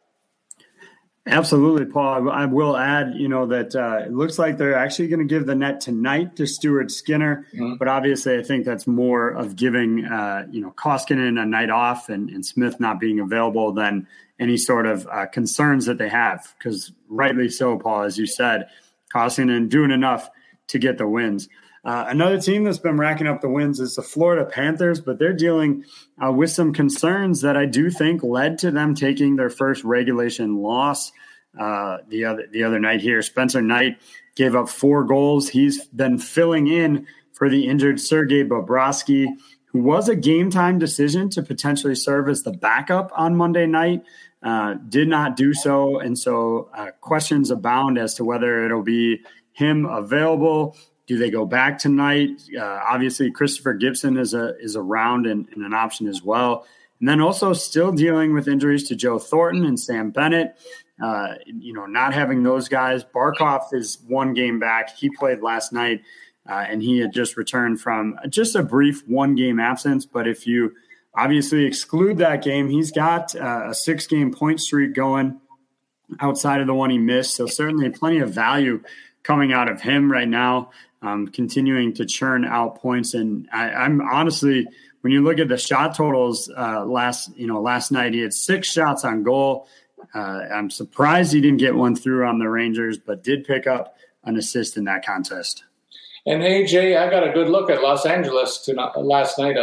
[1.27, 2.31] Absolutely, Paul.
[2.31, 5.45] I will add, you know, that uh, it looks like they're actually going to give
[5.45, 7.75] the net tonight to Stuart Skinner, mm-hmm.
[7.75, 12.09] but obviously, I think that's more of giving, uh, you know, Koskinen a night off
[12.09, 14.07] and, and Smith not being available than
[14.39, 16.55] any sort of uh, concerns that they have.
[16.57, 18.67] Because rightly so, Paul, as you said,
[19.13, 20.27] Koskinen doing enough
[20.69, 21.47] to get the wins.
[21.83, 25.33] Uh, another team that's been racking up the wins is the Florida Panthers, but they're
[25.33, 25.83] dealing
[26.23, 30.57] uh, with some concerns that I do think led to them taking their first regulation
[30.57, 31.11] loss
[31.59, 33.21] uh, the other the other night here.
[33.21, 33.99] Spencer Knight
[34.35, 35.49] gave up four goals.
[35.49, 39.27] He's been filling in for the injured Sergei Bobrovsky,
[39.65, 44.03] who was a game time decision to potentially serve as the backup on Monday night.
[44.43, 49.21] Uh, did not do so, and so uh, questions abound as to whether it'll be
[49.53, 50.75] him available
[51.11, 52.41] do they go back tonight?
[52.57, 56.65] Uh, obviously, Christopher Gibson is a is around and, and, an option as well.
[57.01, 60.57] And then also still dealing with injuries to Joe Thornton and Sam Bennett.
[61.03, 63.03] Uh, you know, not having those guys.
[63.03, 64.95] Barkov is one game back.
[64.95, 66.01] He played last night,
[66.49, 70.05] uh, and he had just returned from just a brief one game absence.
[70.05, 70.73] But if you
[71.13, 75.41] obviously exclude that game, he's got uh, a six game point streak going
[76.21, 77.35] outside of the one he missed.
[77.35, 78.81] So certainly plenty of value
[79.23, 80.71] coming out of him right now
[81.01, 83.13] um, continuing to churn out points.
[83.13, 84.67] And I, am honestly,
[85.01, 88.33] when you look at the shot totals uh, last, you know, last night he had
[88.33, 89.67] six shots on goal.
[90.13, 93.95] Uh, I'm surprised he didn't get one through on the Rangers, but did pick up
[94.23, 95.63] an assist in that contest.
[96.25, 99.57] And AJ, I got a good look at Los Angeles tonight, last night.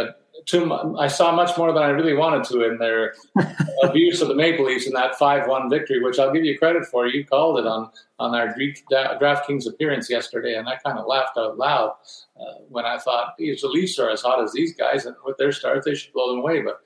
[0.45, 3.13] Too, I saw much more than I really wanted to in their
[3.83, 7.07] abuse of the Maple Leafs in that five-one victory, which I'll give you credit for.
[7.07, 11.57] You called it on on our DraftKings appearance yesterday, and I kind of laughed out
[11.57, 11.95] loud
[12.39, 15.51] uh, when I thought the Leafs are as hot as these guys, and with their
[15.51, 16.61] start, they should blow them away.
[16.61, 16.81] But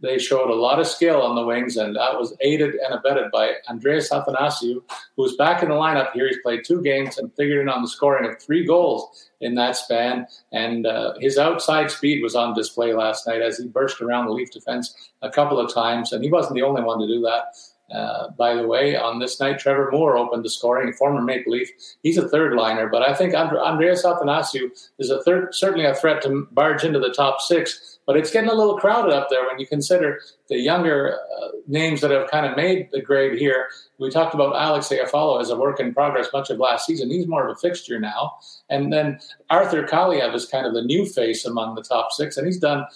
[0.00, 3.30] they showed a lot of skill on the wings, and that was aided and abetted
[3.32, 4.82] by Andreas Athanasiou,
[5.16, 6.28] who's back in the lineup here.
[6.28, 9.76] He's played two games and figured in on the scoring of three goals in that
[9.76, 10.26] span.
[10.52, 14.32] And uh, his outside speed was on display last night as he burst around the
[14.32, 17.54] Leaf defense a couple of times, and he wasn't the only one to do that.
[17.92, 21.70] Uh, by the way, on this night, Trevor Moore opened the scoring, former Maple Leaf.
[22.02, 26.20] He's a third liner, but I think Andreas Athanasiou is a third, certainly a threat
[26.22, 27.97] to barge into the top six.
[28.08, 32.00] But it's getting a little crowded up there when you consider the younger uh, names
[32.00, 33.68] that have kind of made the grade here.
[33.98, 37.10] We talked about Alex Iafallo as a work in progress much of last season.
[37.10, 38.38] He's more of a fixture now.
[38.70, 42.46] And then Arthur Kaliyev is kind of the new face among the top six, and
[42.46, 42.86] he's done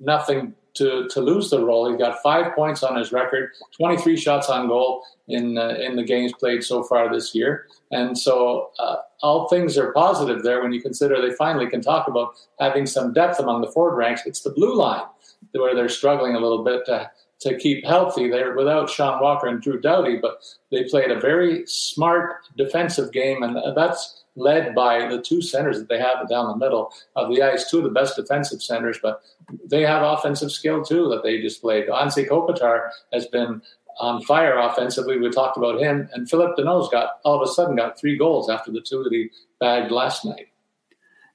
[0.00, 1.90] nothing to, to lose the role.
[1.90, 6.02] He's got five points on his record, 23 shots on goal in uh, in the
[6.02, 10.72] games played so far this year, and so uh, all things are positive there when
[10.72, 14.22] you consider they finally can talk about having some depth among the forward ranks.
[14.24, 15.04] It's the blue line
[15.52, 17.10] where they're struggling a little bit to,
[17.40, 18.28] to keep healthy.
[18.28, 23.42] They're without Sean Walker and Drew Doughty, but they played a very smart defensive game,
[23.42, 27.42] and that's led by the two centers that they have down the middle of the
[27.42, 29.22] ice, two of the best defensive centers, but
[29.64, 31.88] they have offensive skill too that they displayed.
[31.88, 33.60] Anze Kopitar has been
[33.98, 35.18] on fire offensively.
[35.18, 38.48] We talked about him, and Phillip Danault's got all of a sudden got three goals
[38.48, 40.48] after the two that he bagged last night.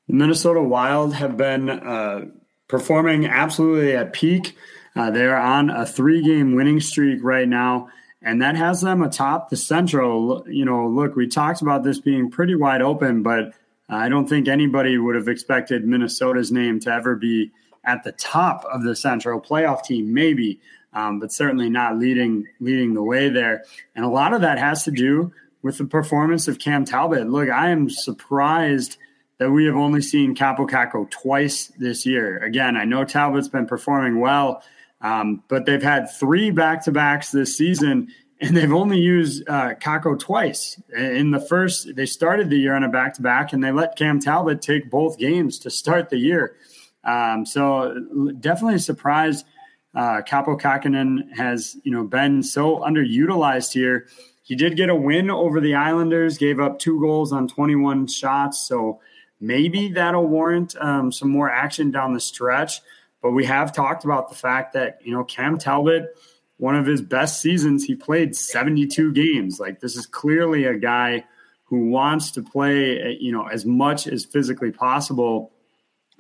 [0.08, 2.26] The Minnesota Wild have been uh,
[2.68, 4.56] performing absolutely at peak.
[4.96, 7.90] Uh, they're on a three-game winning streak right now
[8.24, 10.44] and that has them atop the Central.
[10.48, 13.54] You know, look, we talked about this being pretty wide open, but
[13.90, 17.52] I don't think anybody would have expected Minnesota's name to ever be
[17.84, 20.60] at the top of the Central playoff team, maybe,
[20.94, 23.64] um, but certainly not leading leading the way there.
[23.96, 27.30] And a lot of that has to do with the performance of Cam Talbot.
[27.30, 28.98] Look, I am surprised
[29.38, 32.38] that we have only seen Kaapo Kakko twice this year.
[32.38, 34.64] Again, I know Talbot's been performing well
[35.04, 38.08] um, but they've had three back to backs this season,
[38.42, 40.82] and they've only used uh, Kakko twice.
[40.96, 43.98] In the first, they started the year on a back to back, and they let
[43.98, 46.56] Cam Talbot take both games to start the year.
[47.04, 48.00] Um, so
[48.40, 49.46] definitely surprised.
[49.94, 54.08] Uh, Kaapo Kähkönen has you know been so underutilized here.
[54.42, 58.68] he did get a win over the Islanders, gave up two goals on 21 shots.
[58.68, 59.00] So
[59.40, 62.82] maybe that'll warrant um, some more action down the stretch.
[63.24, 66.16] But we have talked about the fact that, you know, Cam Talbot,
[66.58, 69.60] one of his best seasons, he played 72 games.
[69.60, 71.24] Like, this is clearly a guy
[71.64, 75.52] who wants to play, you know, as much as physically possible.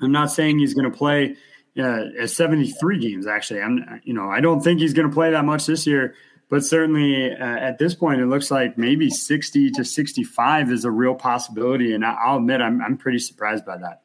[0.01, 1.35] I'm not saying he's going to play
[1.77, 3.61] uh, 73 games, actually.
[3.61, 6.15] I'm, you know, I don't think he's going to play that much this year
[6.53, 10.91] but certainly uh, at this point, it looks like maybe 60 to 65 is a
[10.91, 11.95] real possibility.
[11.95, 14.02] And I'll admit, I'm, I'm pretty surprised by that.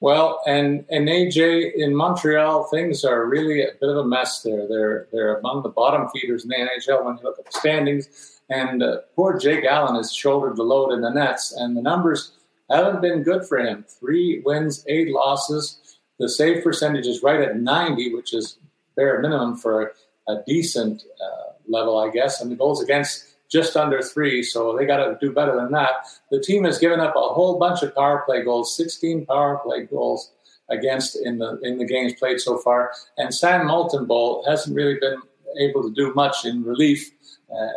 [0.00, 4.68] Well, and and AJ in Montreal, things are really a bit of a mess there.
[4.68, 8.40] They're they're among the bottom feeders in the NHL when you look at the standings.
[8.48, 12.32] And uh, poor Jake Allen has shouldered the load in the nets, and the numbers
[12.70, 13.84] haven't been good for him.
[13.88, 15.98] Three wins, eight losses.
[16.18, 18.58] The save percentage is right at 90, which is
[18.96, 19.92] bare minimum for
[20.28, 24.42] a, a decent uh, level, I guess, and the goals against just under three.
[24.42, 26.06] So they got to do better than that.
[26.30, 29.86] The team has given up a whole bunch of power play goals, 16 power play
[29.86, 30.32] goals
[30.70, 32.92] against in the in the games played so far.
[33.16, 35.20] And Sam Montembeault hasn't really been
[35.58, 37.10] able to do much in relief
[37.50, 37.68] uh,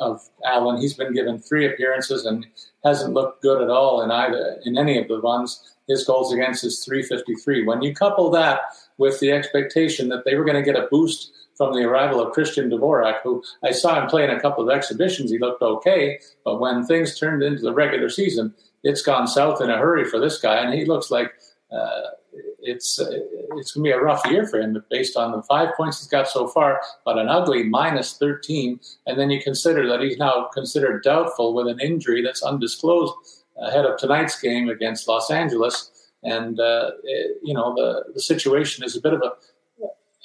[0.00, 0.80] of Allen.
[0.80, 2.46] He's been given three appearances and
[2.84, 5.74] hasn't looked good at all in either in any of the runs.
[5.88, 7.64] His goals against is 353.
[7.64, 8.60] When you couple that
[8.98, 12.32] with the expectation that they were going to get a boost from the arrival of
[12.32, 15.30] Christian Dvorak, who I saw him play in a couple of exhibitions.
[15.30, 19.68] He looked okay, but when things turned into the regular season, it's gone south in
[19.68, 21.34] a hurry for this guy, and he looks like
[21.70, 22.02] uh,
[22.60, 23.10] it's uh,
[23.56, 26.08] it's going to be a rough year for him based on the five points he's
[26.08, 28.78] got so far, but an ugly minus 13.
[29.06, 33.14] And then you consider that he's now considered doubtful with an injury that's undisclosed
[33.60, 35.90] ahead of tonight's game against Los Angeles.
[36.22, 39.32] And, uh, it, you know, the, the situation is a bit of a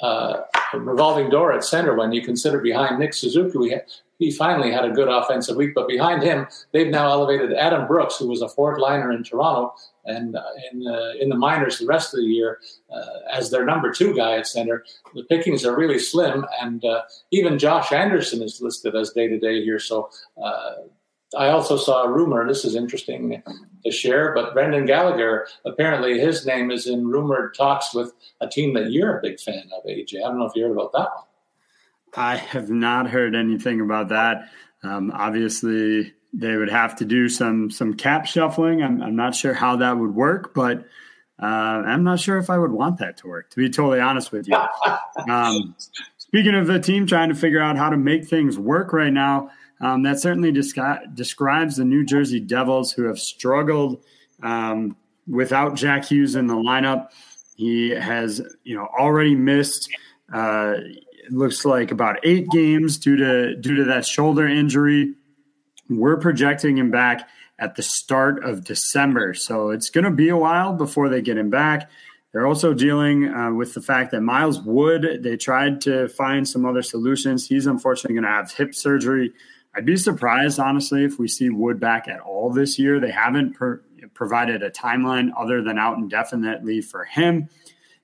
[0.04, 3.74] uh, revolving door at center when you consider behind Nick Suzuki,
[4.20, 8.18] he finally had a good offensive week, but behind him, they've now elevated Adam Brooks,
[8.18, 9.74] who was a fourth liner in Toronto
[10.06, 12.60] and uh, in, uh, in the minors the rest of the year,
[12.94, 14.84] uh, as their number two guy at center.
[15.16, 19.40] The pickings are really slim, and uh, even Josh Anderson is listed as day to
[19.40, 19.80] day here.
[19.80, 20.10] So
[20.42, 20.74] uh,
[21.38, 23.42] I also saw a rumor, this is interesting
[23.86, 28.74] to share, but Brendan Gallagher, apparently his name is in rumored talks with a team
[28.76, 30.18] that you're a big fan of, AJ.
[30.18, 31.26] I don't know if you heard about that one.
[32.16, 34.50] I have not heard anything about that.
[34.84, 38.84] Um, obviously, they would have to do some some cap shuffling.
[38.84, 40.86] I'm, I'm not sure how that would work, but
[41.42, 43.50] uh, I'm not sure if I would want that to work.
[43.52, 44.58] To be totally honest with you.
[45.30, 45.76] Um,
[46.18, 49.52] speaking of the team trying to figure out how to make things work right now,
[49.82, 54.04] um, that certainly descri- describes the New Jersey Devils, who have struggled
[54.42, 54.96] um,
[55.28, 57.10] without Jack Hughes in the lineup.
[57.56, 59.90] He has, you know, already missed.
[60.32, 60.76] Uh,
[61.30, 65.14] looks like about eight games due to due to that shoulder injury.
[65.90, 67.28] We're projecting him back
[67.60, 71.38] at the start of December, so it's going to be a while before they get
[71.38, 71.90] him back.
[72.32, 76.66] They're also dealing uh, with the fact that Miles Wood, they tried to find some
[76.66, 77.48] other solutions.
[77.48, 79.34] He's unfortunately going to have hip surgery
[79.76, 83.00] I'd be surprised, honestly, if we see Wood back at all this year.
[83.00, 83.82] They haven't per-
[84.14, 87.50] provided a timeline other than out indefinitely for him.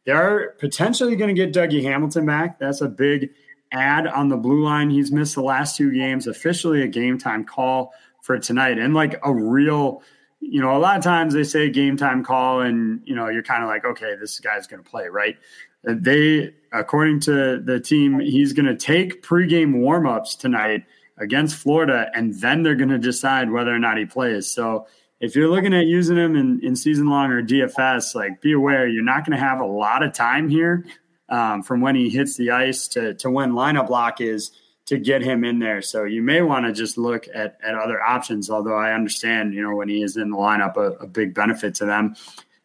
[0.05, 2.57] They're potentially going to get Dougie Hamilton back.
[2.57, 3.29] That's a big
[3.71, 4.89] ad on the blue line.
[4.89, 8.79] He's missed the last two games, officially a game time call for tonight.
[8.79, 10.01] And like a real,
[10.39, 13.43] you know, a lot of times they say game time call, and, you know, you're
[13.43, 15.37] kind of like, okay, this guy's going to play, right?
[15.83, 20.85] They, according to the team, he's going to take pregame warmups tonight
[21.19, 24.49] against Florida, and then they're going to decide whether or not he plays.
[24.49, 24.87] So
[25.19, 28.87] if you're looking at using him in, in season long or DFS, like be aware
[28.87, 30.85] you're not going to have a lot of time here
[31.27, 34.51] um, from when he hits the ice to, to when lineup lock is
[34.85, 35.81] to get him in there.
[35.81, 39.61] So you may want to just look at, at other options, although I understand, you
[39.61, 42.15] know, when he is in the lineup, a, a big benefit to them.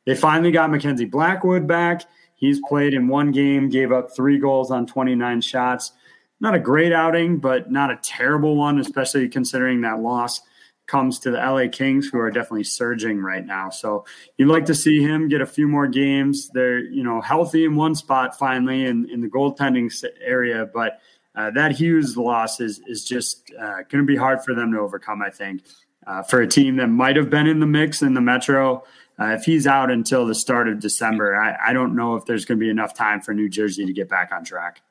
[0.06, 2.02] They finally got Mackenzie Blackwood back.
[2.36, 5.92] He's played in one game, gave up three goals on 29 shots
[6.40, 10.40] not a great outing, but not a terrible one, especially considering that loss
[10.86, 13.70] comes to the LA Kings, who are definitely surging right now.
[13.70, 14.04] So
[14.36, 16.50] you'd like to see him get a few more games.
[16.52, 21.00] They're you know healthy in one spot finally in, in the goaltending area, but
[21.34, 24.78] uh, that Hughes loss is is just uh, going to be hard for them to
[24.78, 25.22] overcome.
[25.22, 25.62] I think
[26.06, 28.84] uh, for a team that might have been in the mix in the Metro.
[29.16, 32.44] Uh, if he's out until the start of December, I, I don't know if there's
[32.44, 34.82] going to be enough time for New Jersey to get back on track.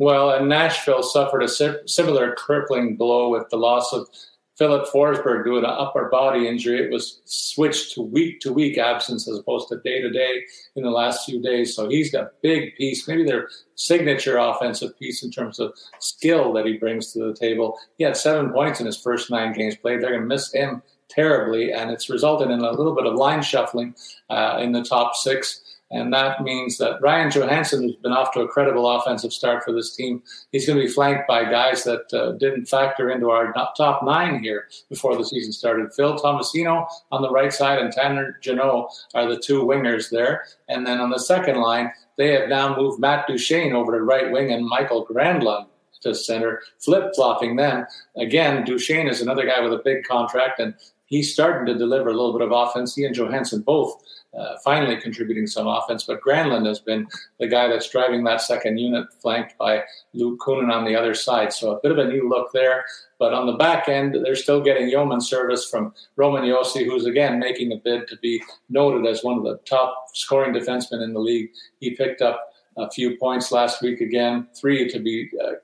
[0.00, 4.08] Well, and Nashville suffered a similar crippling blow with the loss of
[4.56, 6.82] Filip Forsberg due to an upper body injury.
[6.82, 10.40] It was switched to week to week absence as opposed to day to day
[10.74, 11.76] in the last few days.
[11.76, 16.64] So he's a big piece, maybe their signature offensive piece in terms of skill that
[16.64, 17.78] he brings to the table.
[17.98, 20.00] He had seven points in his first nine games played.
[20.00, 23.42] They're going to miss him terribly, and it's resulted in a little bit of line
[23.42, 23.94] shuffling
[24.30, 25.60] uh, in the top six.
[25.90, 29.72] And that means that Ryan Johansen, who's been off to a credible offensive start for
[29.72, 30.22] this team,
[30.52, 34.40] he's going to be flanked by guys that uh, didn't factor into our top nine
[34.42, 35.92] here before the season started.
[35.92, 40.44] Phil Tomasino on the right side and Tanner Jeannot are the two wingers there.
[40.68, 44.30] And then on the second line, they have now moved Matt Duchene over to right
[44.30, 45.66] wing and Michael Granlund
[46.02, 47.86] to center, flip flopping them.
[48.16, 50.74] Again, Duchene is another guy with a big contract, and
[51.10, 52.94] he's starting to deliver a little bit of offense.
[52.94, 54.02] He and Johansen both
[54.32, 57.06] uh, finally contributing some offense, but Granlund has been
[57.40, 59.82] the guy that's driving that second unit, flanked by
[60.14, 61.52] Luke Kunin on the other side.
[61.52, 62.84] So a bit of a new look there.
[63.18, 67.38] But on the back end, they're still getting yeoman service from Roman Josi, who's again
[67.38, 71.20] making a bid to be noted as one of the top scoring defensemen in the
[71.20, 71.50] league.
[71.80, 75.54] He picked up a few points last week again, three to be uh,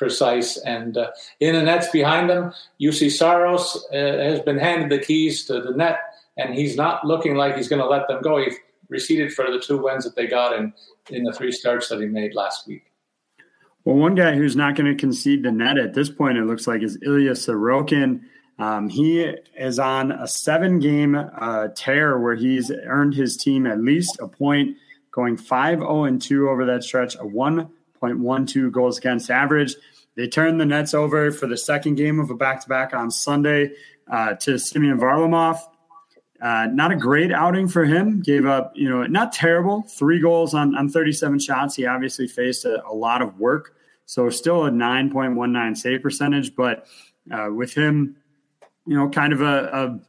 [0.00, 0.56] precise.
[0.56, 5.44] And uh, in the nets behind them, Juuse Saros uh, has been handed the keys
[5.44, 5.98] to the net,
[6.38, 8.38] and he's not looking like he's going to let them go.
[8.38, 8.50] He
[8.88, 10.72] receded for the two wins that they got in,
[11.10, 12.86] in the three starts that he made last week.
[13.84, 16.66] Well, one guy who's not going to concede the net at this point, it looks
[16.66, 18.22] like, is Ilya Sorokin.
[18.58, 19.20] Um, he
[19.56, 24.28] is on a seven game uh, tear where he's earned his team at least a
[24.28, 24.76] point,
[25.12, 29.76] going 5 0 2 over that stretch, a 1.12 goals against average.
[30.20, 33.10] They turned the Nets over for the second game of a back to back on
[33.10, 33.70] Sunday
[34.06, 35.58] uh, to Semyon Varlamov.
[36.42, 38.20] Uh, not a great outing for him.
[38.20, 39.80] Gave up, you know, not terrible.
[39.80, 41.74] Three goals on, on 37 shots.
[41.74, 43.76] He obviously faced a, a lot of work.
[44.04, 46.54] So still a 9.19 save percentage.
[46.54, 46.86] But
[47.32, 48.16] uh, with him,
[48.86, 50.00] you know, kind of a, a,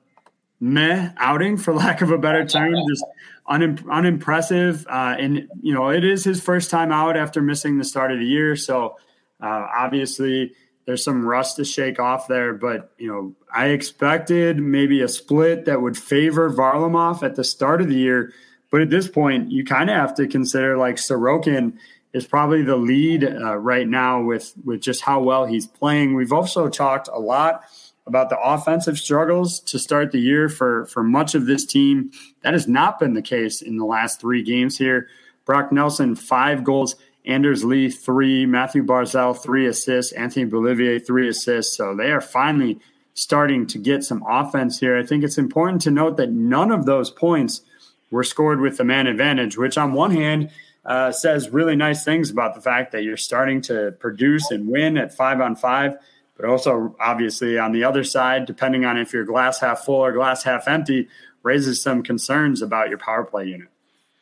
[0.59, 3.05] meh outing, for lack of a better term, just
[3.47, 4.85] unimpressive.
[4.89, 8.19] Uh, and, you know, it is his first time out after missing the start of
[8.19, 8.57] the year.
[8.57, 8.97] So,
[9.41, 10.53] uh, obviously,
[10.85, 15.65] there's some rust to shake off there, but you know, I expected maybe a split
[15.65, 18.33] that would favor Varlamov at the start of the year.
[18.71, 21.77] But at this point, you kind of have to consider like Sorokin
[22.13, 26.15] is probably the lead uh, right now with with just how well he's playing.
[26.15, 27.63] We've also talked a lot
[28.07, 32.11] about the offensive struggles to start the year for for much of this team.
[32.41, 35.07] That has not been the case in the last three games here.
[35.45, 36.95] Brock Nelson five goals.
[37.25, 38.45] Anders Lee, three.
[38.45, 40.11] Mathew Barzal, three assists.
[40.13, 41.77] Anthony Beauvillier, three assists.
[41.77, 42.79] So they are finally
[43.13, 44.97] starting to get some offense here.
[44.97, 47.61] I think it's important to note that none of those points
[48.09, 50.49] were scored with the man advantage, which on one hand
[50.85, 54.97] uh, says really nice things about the fact that you're starting to produce and win
[54.97, 55.95] at five on five.
[56.35, 60.11] But also, obviously, on the other side, depending on if you're glass half full or
[60.11, 61.07] glass half empty,
[61.43, 63.70] raises some concerns about your power play unit.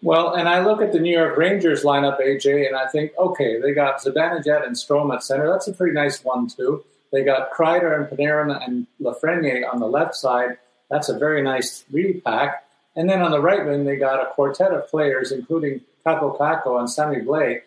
[0.02, 3.60] Well, and I look at the New York Rangers lineup, AJ, and I think, okay,
[3.60, 5.52] they got Zibanejad and Strome at center.
[5.52, 6.86] That's a pretty nice one, too.
[7.12, 10.58] They got Kreider and Panarin and Lafreniere on the left side.
[10.90, 12.66] That's a very nice three pack.
[12.96, 16.80] And then on the right wing, they got a quartet of players, including Kaapo Kakko
[16.80, 17.62] and Sammy Blais,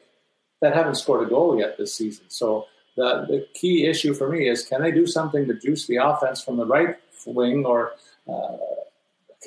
[0.60, 2.24] that haven't scored a goal yet this season.
[2.28, 2.66] So
[2.96, 6.42] the, the key issue for me is can they do something to juice the offense
[6.42, 7.92] from the right wing or
[8.28, 8.56] uh,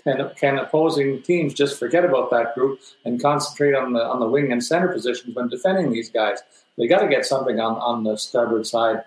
[0.04, 4.28] can, can opposing teams just forget about that group and concentrate on the on the
[4.28, 6.40] wing and center positions when defending these guys?
[6.78, 9.04] They got to get something on, on the starboard side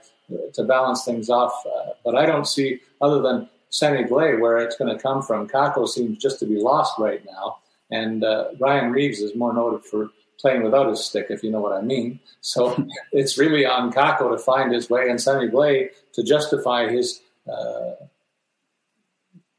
[0.55, 1.53] to balance things off.
[1.67, 5.49] Uh, but I don't see other than Sammy Blais where it's going to come from.
[5.49, 7.59] Kakko seems just to be lost right now,
[7.91, 11.61] and uh, Ryan Reaves is more noted for playing without his stick, if you know
[11.61, 12.21] what I mean.
[12.41, 17.21] So it's really on Kakko to find his way and Sammy Blais to justify his
[17.51, 17.93] uh,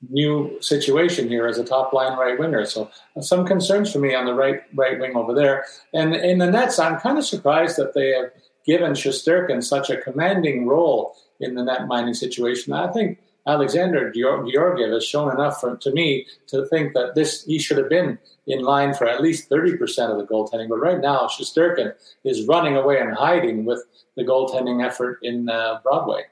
[0.07, 2.65] new situation here as a top line right winger.
[2.65, 2.89] So
[3.21, 5.65] some concerns for me on the right right wing over there.
[5.93, 8.31] And in the Nets, I'm kind of surprised that they have
[8.65, 12.73] given Shesterkin such a commanding role in the net mining situation.
[12.73, 17.57] I think Alexander Georgiev has shown enough for, to me to think that this he
[17.57, 19.79] should have been in line for at least 30%
[20.11, 20.69] of the goaltending.
[20.69, 21.93] But right now, Shesterkin
[22.23, 23.83] is running away and hiding with
[24.15, 26.23] the goaltending effort in uh, Broadway.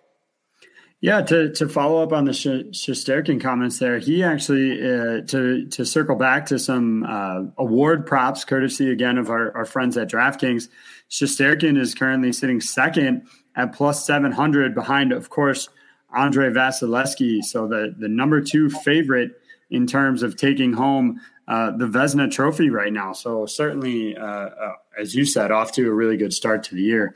[1.00, 5.86] Yeah, to, to follow up on the Shesterkin comments there, he actually uh, to to
[5.86, 10.70] circle back to some uh, award props, courtesy again of our, our friends at DraftKings.
[11.12, 15.70] Shesterkin is currently sitting second at plus seven hundred, behind, of course,
[16.16, 17.44] Andrei Vasilevskiy.
[17.44, 19.40] So the the number two favorite
[19.70, 23.14] in terms of taking home uh, the Vezina Trophy right now.
[23.14, 26.82] So certainly, uh, uh, as you said, off to a really good start to the
[26.82, 27.14] year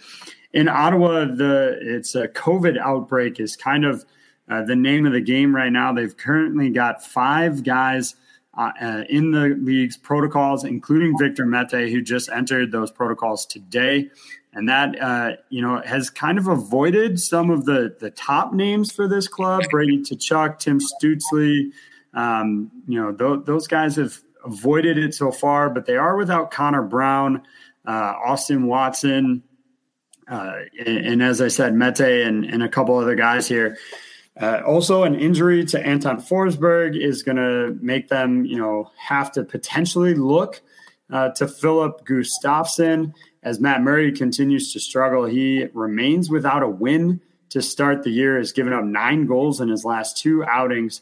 [0.54, 4.06] in Ottawa, the it's a COVID outbreak is kind of
[4.50, 5.94] uh, the name of the game right now.
[5.94, 8.16] They've currently got five guys
[8.58, 14.10] uh, uh, in the league's protocols, including Victor Mete, who just entered those protocols today.
[14.54, 18.92] And that, uh, you know, has kind of avoided some of the, the top names
[18.92, 21.72] for this club Brady Tkachuk, Tim Stützle.
[22.14, 26.52] Um, you know, th- those guys have avoided it so far, but they are without
[26.52, 27.44] Connor Brown,
[27.88, 29.44] uh, Austin Watson,
[30.32, 33.78] uh, and, and, as I said, Mete and, and a couple other guys here.
[34.40, 39.34] Uh, also, an injury to Anton Forsberg is going to make them, you know, have
[39.34, 40.62] to potentially look
[41.12, 43.14] uh, to Filip Gustavsson
[43.44, 45.26] as Matt Murray continues to struggle.
[45.26, 47.20] He remains without a win
[47.50, 48.38] to start the year.
[48.38, 51.02] Has given up nine goals in his last two outings.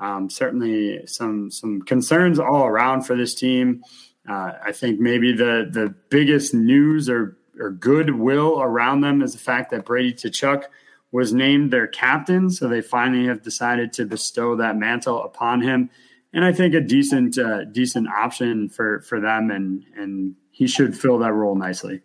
[0.00, 3.84] Um, certainly, some some concerns all around for this team.
[4.26, 9.38] Uh, I think maybe the the biggest news or or goodwill around them is the
[9.38, 10.64] fact that Brady Tkachuk
[11.12, 12.50] was named their captain.
[12.50, 15.90] So they finally have decided to bestow that mantle upon him.
[16.32, 19.50] And I think a decent, uh, decent option for, for them.
[19.50, 22.00] And, and he should fill that role nicely.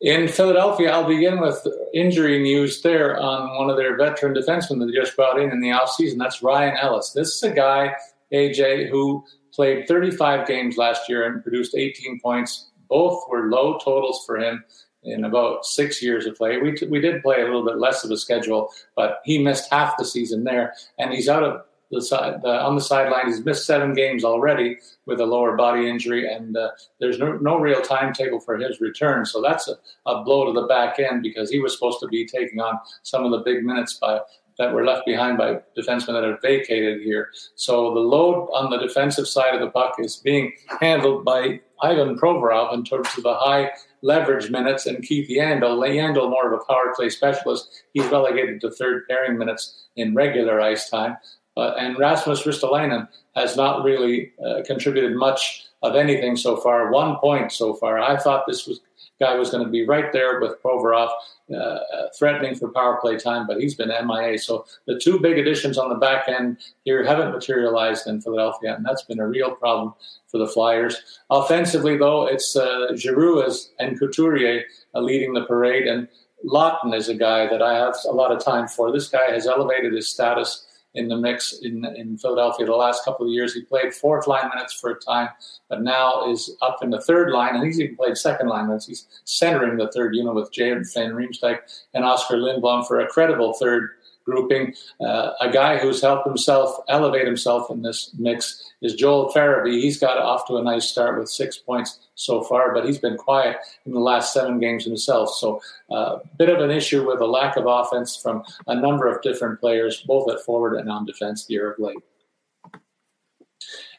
[0.00, 4.86] In Philadelphia, I'll begin with injury news there on one of their veteran defensemen that
[4.86, 6.18] they just brought in in the offseason.
[6.18, 7.12] That's Ryan Ellis.
[7.12, 7.94] This is a guy,
[8.32, 9.24] AJ, who
[9.54, 12.70] played 35 games last year and produced 18 points.
[12.88, 14.64] Both were low totals for him
[15.04, 16.58] in about six years of play.
[16.58, 19.70] We, t- we did play a little bit less of a schedule, but he missed
[19.70, 23.26] half the season there, and he's out of the side the, on the sideline.
[23.26, 26.70] He's missed seven games already with a lower body injury, and uh,
[27.00, 29.26] there's no, no real timetable for his return.
[29.26, 29.76] So that's a,
[30.06, 33.24] a blow to the back end because he was supposed to be taking on some
[33.24, 34.20] of the big minutes by
[34.58, 37.30] that were left behind by defensemen that have vacated here.
[37.56, 42.16] So the load on the defensive side of the puck is being handled by Ivan
[42.16, 43.70] Provorov in terms of the high
[44.02, 48.70] leverage minutes, and Keith Yandle, Yandle more of a power play specialist, he's relegated to
[48.70, 51.16] third pairing minutes in regular ice time.
[51.56, 56.90] Uh, and Rasmus Ristolainen has not really uh, contributed much of anything so far.
[56.90, 57.98] One point so far.
[57.98, 58.80] I thought this was
[59.20, 61.10] guy was going to be right there with Provorov,
[61.52, 61.80] uh, uh,
[62.18, 64.38] threatening for power play time, but he's been MIA.
[64.38, 68.84] So the two big additions on the back end here haven't materialized in Philadelphia, and
[68.84, 69.94] that's been a real problem
[70.26, 71.20] for the Flyers.
[71.30, 73.44] Offensively, though, it's uh, Giroux
[73.78, 76.08] and Couturier leading the parade, and
[76.46, 78.92] Laughton is a guy that I have a lot of time for.
[78.92, 80.63] This guy has elevated his status
[80.94, 83.52] in the mix in, in Philadelphia the last couple of years.
[83.52, 85.28] He played fourth line minutes for a time,
[85.68, 88.86] but now is up in the third line, and he's even played second line minutes.
[88.86, 91.60] He's centering the third unit with Jared Van Riemsdyk
[91.94, 93.90] and Oskar Lindblom for a credible third
[94.24, 94.74] grouping.
[95.00, 99.80] Uh, a guy who's helped himself elevate himself in this mix is Joel Farabee.
[99.80, 103.16] He's got off to a nice start with six points so far, but he's been
[103.16, 105.30] quiet in the last seven games himself.
[105.30, 105.60] So,
[105.90, 109.22] a uh, bit of an issue with a lack of offense from a number of
[109.22, 111.98] different players, both at forward and on defense, year of late.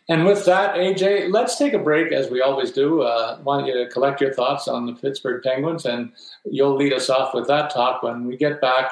[0.07, 3.01] And with that, AJ, let's take a break as we always do.
[3.01, 6.11] Uh, want you to collect your thoughts on the Pittsburgh Penguins, and
[6.45, 8.91] you'll lead us off with that talk when we get back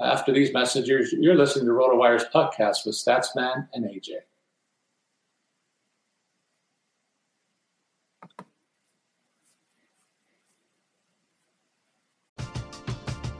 [0.00, 4.20] after these messages, you're listening to RotoWire's podcast with Statsman and AJ.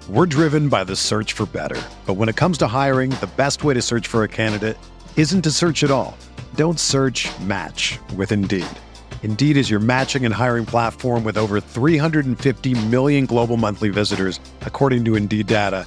[0.08, 1.80] We're driven by the search for better.
[2.04, 4.76] But when it comes to hiring, the best way to search for a candidate
[5.16, 6.18] isn't to search at all.
[6.54, 8.66] Don't search match with Indeed.
[9.22, 15.04] Indeed is your matching and hiring platform with over 350 million global monthly visitors, according
[15.06, 15.86] to Indeed data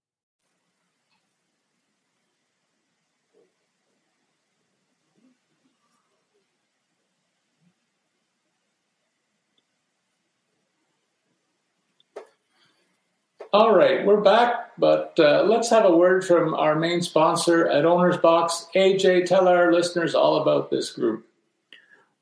[13.53, 17.85] All right, we're back, but uh, let's have a word from our main sponsor at
[17.85, 18.67] Owners Box.
[18.75, 21.27] AJ, tell our listeners all about this group.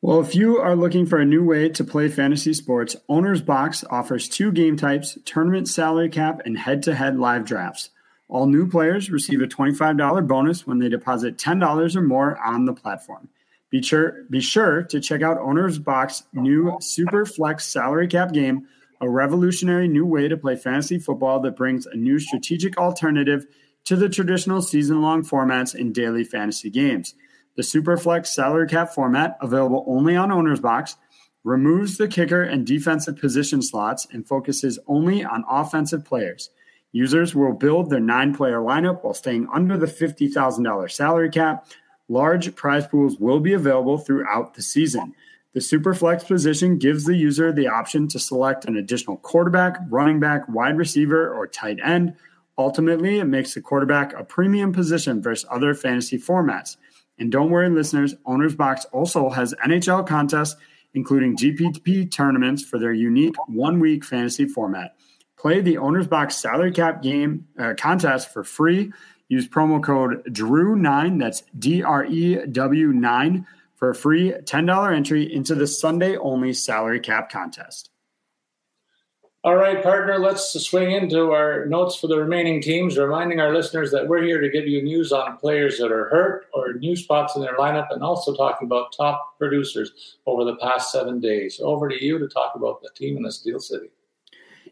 [0.02, 3.84] Well, if you are looking for a new way to play fantasy sports, Owners Box
[3.92, 7.92] offers two game types tournament salary cap and head to head live drafts.
[8.28, 12.74] All new players receive a $25 bonus when they deposit $10 or more on the
[12.74, 13.30] platform.
[13.70, 18.68] Be sure, be sure to check out Owners Box new Super Flex salary cap game
[19.02, 23.46] a revolutionary new way to play fantasy football that brings a new strategic alternative
[23.86, 27.16] to the traditional season long formats in daily fantasy games.
[27.56, 30.96] The Superflex salary cap format, available only on Owner's Box,
[31.44, 36.50] removes the kicker and defensive position slots and focuses only on offensive players.
[36.92, 41.68] Users will build their nine player lineup while staying under the $50,000 salary cap.
[42.08, 45.14] Large prize pools will be available throughout the season.
[45.54, 50.48] The Superflex position gives the user the option to select an additional quarterback, running back,
[50.48, 52.16] wide receiver, or tight end.
[52.58, 56.78] Ultimately, it makes the quarterback a premium position versus other fantasy formats.
[57.18, 60.56] And don't worry, listeners, Owner's Box also has NHL contests,
[60.94, 64.96] including GPP tournaments for their unique one week fantasy format.
[65.36, 68.92] Play the Owner's Box salary cap game uh, contest for free.
[69.30, 73.48] Use promo code DREW9, that's D R E W 9
[73.80, 77.90] for a free $10 entry into the Sunday only salary cap contest.
[79.42, 83.90] All right, partner, let's swing into our notes for the remaining teams, reminding our listeners
[83.92, 87.38] that we're here to give you news on players that are hurt or new spots
[87.38, 91.62] in their lineup, and also talking about top producers over the past seven days.
[91.64, 93.88] Over to you to talk about the team in the Steel City.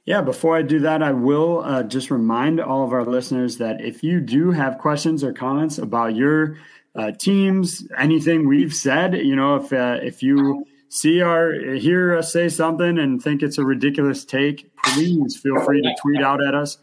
[0.03, 3.80] Yeah, before I do that, I will uh, just remind all of our listeners that
[3.80, 6.58] if you do have questions or comments about your
[6.96, 9.16] uh, teams, anything we've said.
[9.16, 13.58] You know, if uh, if you see our hear us say something and think it's
[13.58, 16.78] a ridiculous take, please feel free to tweet out at us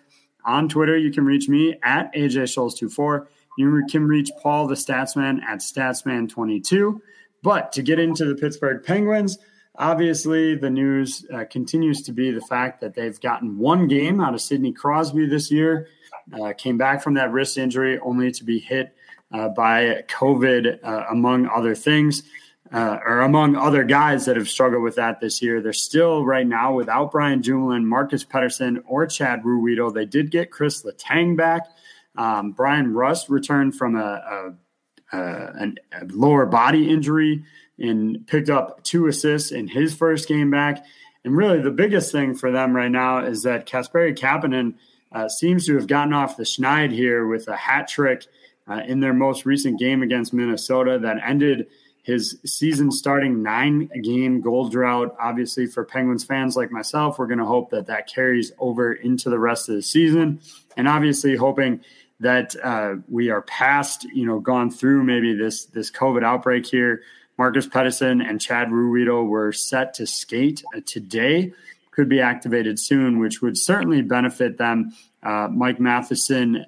[0.44, 0.96] on Twitter.
[0.96, 3.28] You can reach me at AJ Scholes 24
[3.58, 7.00] You can reach Paul the Statsman at Statsman22.
[7.42, 9.38] But to get into the Pittsburgh Penguins,
[9.76, 14.34] obviously the news uh, continues to be the fact that they've gotten one game out
[14.34, 15.88] of Sidney Crosby this year.
[16.32, 18.96] Uh, came back from that wrist injury only to be hit
[19.34, 22.22] uh, by COVID, uh, among other things,
[22.72, 25.60] uh, or among other guys that have struggled with that this year.
[25.60, 29.92] They're still right now without Brian Dumoulin, Marcus Pettersson, or Chad Ruhwedel.
[29.92, 31.62] They did get Chris Letang back.
[32.16, 34.54] Um, Bryan Rust returned from a,
[35.12, 37.42] a, a, a, lower body injury
[37.76, 40.84] and picked up two assists in his first game back.
[41.24, 44.74] And really, the biggest thing for them right now is that Kasperi Kapanen
[45.10, 48.26] uh, seems to have gotten off the schneid here with a hat trick
[48.68, 51.66] uh, in their most recent game against Minnesota that ended
[52.04, 55.16] his season starting nine game goal drought.
[55.18, 59.30] Obviously, for Penguins fans like myself, we're going to hope that that carries over into
[59.30, 60.40] the rest of the season.
[60.76, 61.80] And obviously, hoping
[62.20, 67.02] that uh, we are past, you know, gone through maybe this this COVID outbreak here.
[67.38, 71.52] Marcus Pettersson and Chad Ruhwedel were set to skate uh, today,
[71.90, 74.92] could be activated soon, which would certainly benefit them.
[75.22, 76.66] Uh, Mike Matheson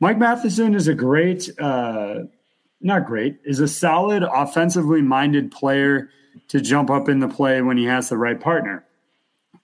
[0.00, 2.20] Mike Matheson is a great, uh,
[2.80, 6.10] not great, is a solid offensively minded player
[6.48, 8.84] to jump up in the play when he has the right partner.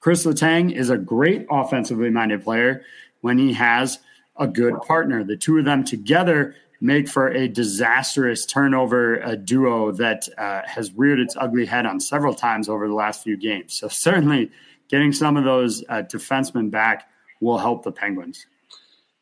[0.00, 2.82] Chris Letang is a great offensively minded player
[3.20, 4.00] when he has
[4.36, 5.22] a good partner.
[5.22, 10.92] The two of them together make for a disastrous turnover a duo that uh, has
[10.92, 13.72] reared its ugly head on several times over the last few games.
[13.72, 14.50] So certainly
[14.88, 17.08] getting some of those uh, defensemen back
[17.40, 18.46] will help the Penguins.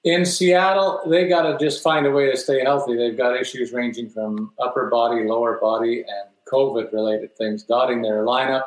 [0.04, 2.96] In Seattle, they got to just find a way to stay healthy.
[2.96, 8.24] They've got issues ranging from upper body, lower body, and COVID related things dotting their
[8.24, 8.64] lineup.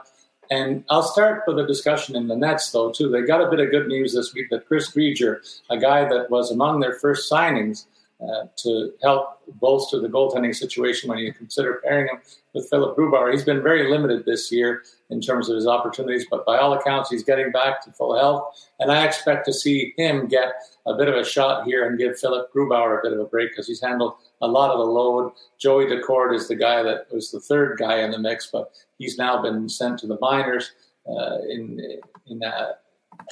[0.50, 3.10] And I'll start with a discussion in the Nets, though, too.
[3.10, 6.30] They got a bit of good news this week that Chris Driedger, a guy that
[6.30, 7.86] was among their first signings,
[8.22, 12.20] uh, to help bolster the goaltending situation when you consider pairing him
[12.54, 13.32] with Philipp Grubauer.
[13.32, 17.10] He's been very limited this year in terms of his opportunities, but by all accounts,
[17.10, 18.70] he's getting back to full health.
[18.80, 20.54] And I expect to see him get
[20.86, 23.52] a bit of a shot here and give Philipp Grubauer a bit of a break
[23.52, 25.34] because he's handled a lot of the load.
[25.58, 29.18] Joey Daccord is the guy that was the third guy in the mix, but he's
[29.18, 30.72] now been sent to the minors
[31.08, 32.72] uh, in in uh,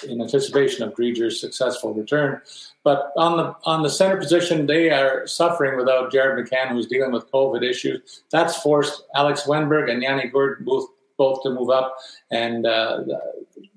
[0.08, 2.42] in anticipation of Driedger's successful return.
[2.84, 7.12] But on the on the center position, they are suffering without Jared McCann, who's dealing
[7.12, 8.24] with COVID issues.
[8.30, 11.96] That's forced Alex Wennberg and Yanni Gourde both both to move up.
[12.32, 13.04] And uh,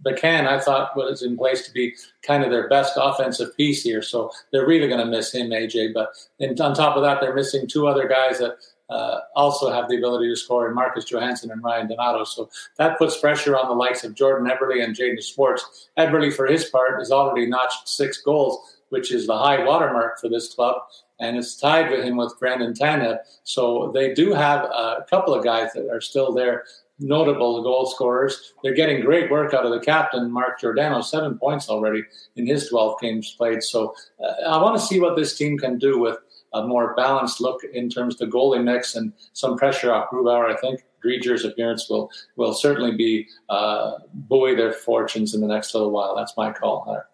[0.04, 4.02] McCann, I thought, was in place to be kind of their best offensive piece here.
[4.02, 5.94] So they're really going to miss him, AJ.
[5.94, 6.12] But
[6.60, 8.56] on top of that, they're missing two other guys that
[8.88, 12.24] uh, also have the ability to score in Marcus Johansson and Ryan Donato.
[12.24, 12.48] So
[12.78, 15.88] that puts pressure on the likes of Jordan Eberle and Jaden Schwartz.
[15.98, 20.28] Eberle, for his part, has already notched six goals, which is the high watermark for
[20.28, 20.76] this club.
[21.18, 23.18] And it's tied with him with Brandon Tanev.
[23.42, 26.64] So they do have a couple of guys that are still there
[26.98, 28.54] notable goal scorers.
[28.62, 32.02] They're getting great work out of the captain, Mark Giordano, seven points already
[32.36, 33.62] in his 12 games played.
[33.62, 36.16] So uh, I want to see what this team can do with
[36.54, 40.50] a more balanced look in terms of the goalie mix and some pressure off Grubauer.
[40.50, 45.74] I think Driedger's appearance will will certainly be uh, buoy their fortunes in the next
[45.74, 46.16] little while.
[46.16, 47.06] That's my call, Hunter.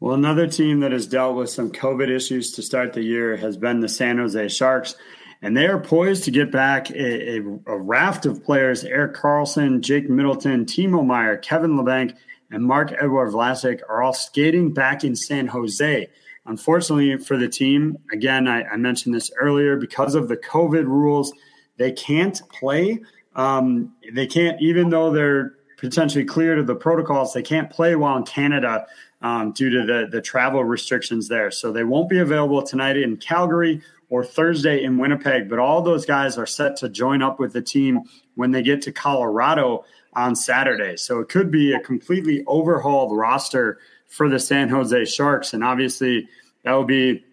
[0.00, 3.56] Well, another team that has dealt with some COVID issues to start the year has
[3.56, 4.94] been the San Jose Sharks
[5.42, 9.80] and they are poised to get back a, a, a, raft of players Erik Karlsson,
[9.80, 12.16] Jake Middleton, Timo Meier, Kevin Labanc,
[12.50, 16.08] and Marc-Edouard Vlasic are all skating back in San Jose.
[16.46, 21.32] Unfortunately for the team, again, I, I mentioned this earlier, because of the COVID rules,
[21.76, 23.00] they can't play.
[23.36, 28.16] Um, they can't, even though they're potentially cleared of the protocols, they can't play while
[28.16, 28.86] in Canada
[29.20, 31.50] um, due to the, the travel restrictions there.
[31.50, 35.48] So they won't be available tonight in Calgary or Thursday in Winnipeg.
[35.48, 38.02] But all those guys are set to join up with the team
[38.36, 40.96] when they get to Colorado on Saturday.
[40.96, 45.52] So it could be a completely overhauled roster for the San Jose Sharks.
[45.52, 46.28] And obviously,
[46.64, 47.24] that would be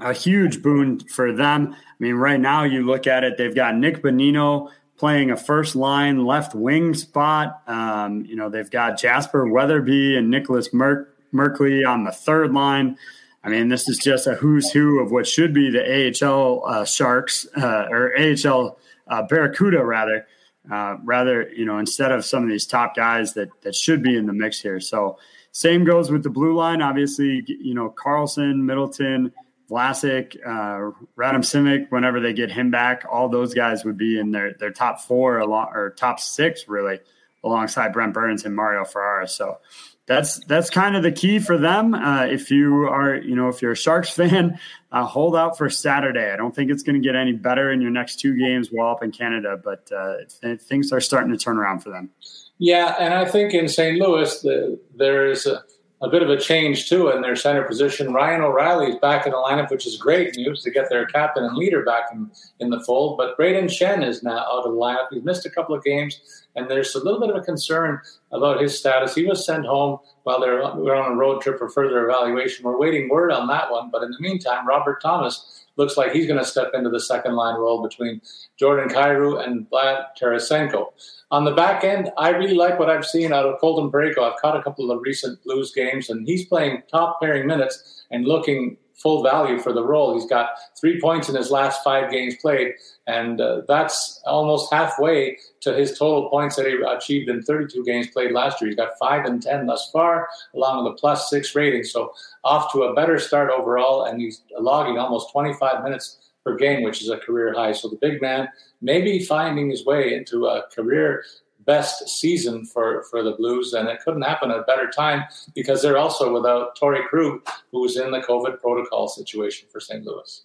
[0.00, 1.74] a huge boon for them.
[1.74, 4.70] I mean, right now, you look at it, they've got Nick Bonino
[5.00, 7.62] playing a first line left wing spot.
[7.66, 12.98] Um, you know, they've got Jasper Weatherby and Nicholas Mer- Merkley on the third line.
[13.42, 16.84] I mean, this is just a who's who of what should be the AHL uh,
[16.84, 18.78] Sharks uh, or AHL
[19.08, 20.26] uh, Barracuda, rather.
[20.70, 24.14] Uh, rather, you know, instead of some of these top guys that that should be
[24.14, 24.80] in the mix here.
[24.80, 25.18] So,
[25.52, 26.82] same goes with the blue line.
[26.82, 29.32] Obviously, you know, Karlsson, Middleton,
[29.70, 31.90] Vlasic, uh, Simek.
[31.90, 35.38] Whenever they get him back, all those guys would be in their their top four
[35.38, 36.98] along or top six really,
[37.44, 39.26] alongside Brent Burns and Mario Ferraro.
[39.26, 39.58] So
[40.06, 41.94] that's that's kind of the key for them.
[41.94, 44.58] Uh, if you are, you know, if you're a Sharks fan,
[44.90, 46.32] uh, hold out for Saturday.
[46.32, 48.90] I don't think it's going to get any better in your next two games while
[48.90, 52.10] up in Canada, but uh, things are starting to turn around for them.
[52.58, 53.98] Yeah, and I think in St.
[53.98, 55.62] Louis the, there is a,
[56.02, 58.12] a bit of a change too in their center position.
[58.12, 61.44] Ryan O'Reilly is back in the lineup, which is great news to get their captain
[61.44, 63.18] and leader back in, in the fold.
[63.18, 65.08] But Brayden Schenn is now out of the lineup.
[65.10, 66.20] He's missed a couple of games,
[66.56, 68.00] and there's a little bit of a concern
[68.32, 69.14] about his status.
[69.14, 72.64] He was sent home while they're we're on a road trip for further evaluation.
[72.64, 73.90] We're waiting word on that one.
[73.90, 77.34] But in the meantime, Robert Thomas looks like he's going to step into the second
[77.34, 78.20] line role between
[78.58, 80.88] Jordan Kyrou and Vlad Tarasenko.
[81.30, 84.18] On the back end, I really like what I've seen out of Colton Parayko.
[84.18, 88.04] I've caught a couple of the recent Blues games, and he's playing top pairing minutes
[88.10, 90.14] and looking full value for the role.
[90.14, 92.74] He's got three points in his last five games played,
[93.06, 98.08] and uh, that's almost halfway to his total points that he achieved in 32 games
[98.08, 98.68] played last year.
[98.68, 101.84] He's got five and 10 thus far, along with a plus six rating.
[101.84, 102.12] So
[102.44, 107.02] off to a better start overall, and he's logging almost 25 minutes per game, which
[107.02, 107.72] is a career high.
[107.72, 108.48] So the big man
[108.80, 111.24] may be finding his way into a career
[111.66, 115.82] best season for, for the Blues, and it couldn't happen at a better time because
[115.82, 120.04] they're also without Torey Krug, who's in the COVID protocol situation for St.
[120.04, 120.44] Louis.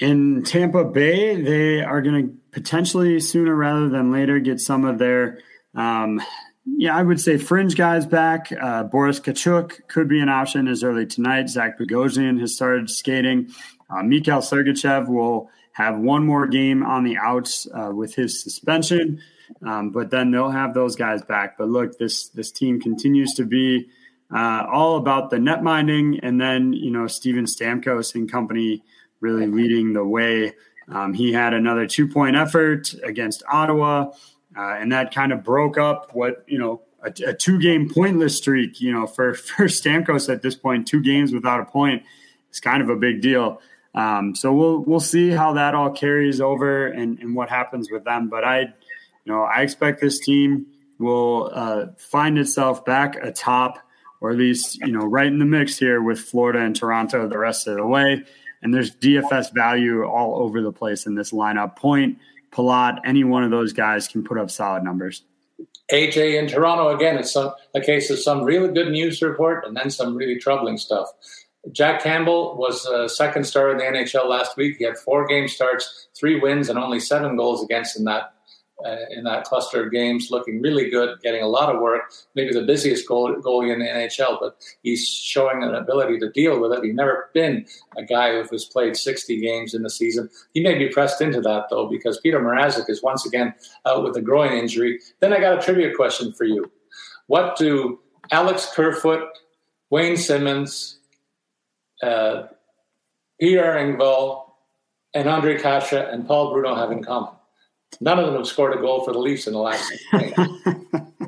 [0.00, 4.98] In Tampa Bay, they are going to potentially sooner rather than later get some of
[4.98, 5.38] their,
[5.74, 6.22] um,
[6.64, 8.52] yeah, I would say fringe guys back.
[8.52, 11.48] Uh, Boris Katchouk could be an option as early tonight.
[11.48, 13.50] Zach Bogosian has started skating.
[13.90, 19.20] Uh, Mikhail Sergachev will have one more game on the outs uh, with his suspension,
[19.64, 21.56] um, but then they'll have those guys back.
[21.58, 23.88] But look, this this team continues to be
[24.34, 28.82] uh, all about the net minding, and then you know Steven Stamkos and company
[29.20, 30.54] really leading the way.
[30.88, 34.12] Um, he had another two point effort against Ottawa,
[34.56, 38.36] uh, and that kind of broke up what you know a, a two game pointless
[38.36, 38.80] streak.
[38.80, 42.02] You know, for for Stamkos at this point, two games without a point
[42.52, 43.60] is kind of a big deal.
[43.94, 48.04] Um, so we'll we'll see how that all carries over and, and what happens with
[48.04, 48.28] them.
[48.28, 48.74] But I,
[49.24, 50.66] you know, I expect this team
[50.98, 53.78] will uh, find itself back atop,
[54.20, 57.38] or at least you know, right in the mix here with Florida and Toronto the
[57.38, 58.22] rest of the way.
[58.62, 61.76] And there's DFS value all over the place in this lineup.
[61.76, 62.18] Point,
[62.52, 65.22] Palat, any one of those guys can put up solid numbers.
[65.90, 67.16] AJ in Toronto again.
[67.16, 71.08] It's a case of some really good news report and then some really troubling stuff.
[71.72, 74.76] Jack Campbell was a second star in the NHL last week.
[74.78, 78.28] He had four game starts, three wins, and only seven goals against in that uh,
[79.10, 82.02] in that cluster of games, looking really good, getting a lot of work.
[82.34, 86.60] Maybe the busiest goal, goalie in the NHL, but he's showing an ability to deal
[86.60, 86.84] with it.
[86.84, 87.66] He's never been
[87.96, 90.28] a guy who has played 60 games in the season.
[90.54, 93.54] He may be pressed into that though, because Peter Mrazek is once again
[93.86, 95.00] out with a groin injury.
[95.20, 96.70] Then I got a trivia question for you:
[97.26, 98.00] What do
[98.30, 99.24] Alex Kerfoot,
[99.90, 100.98] Wayne Simmonds,
[102.02, 102.44] uh,
[103.40, 104.44] Pierre Engvall,
[105.14, 107.32] and Andre Kase and Paul Bruno have in common.
[108.00, 109.92] None of them have scored a goal for the Leafs in the last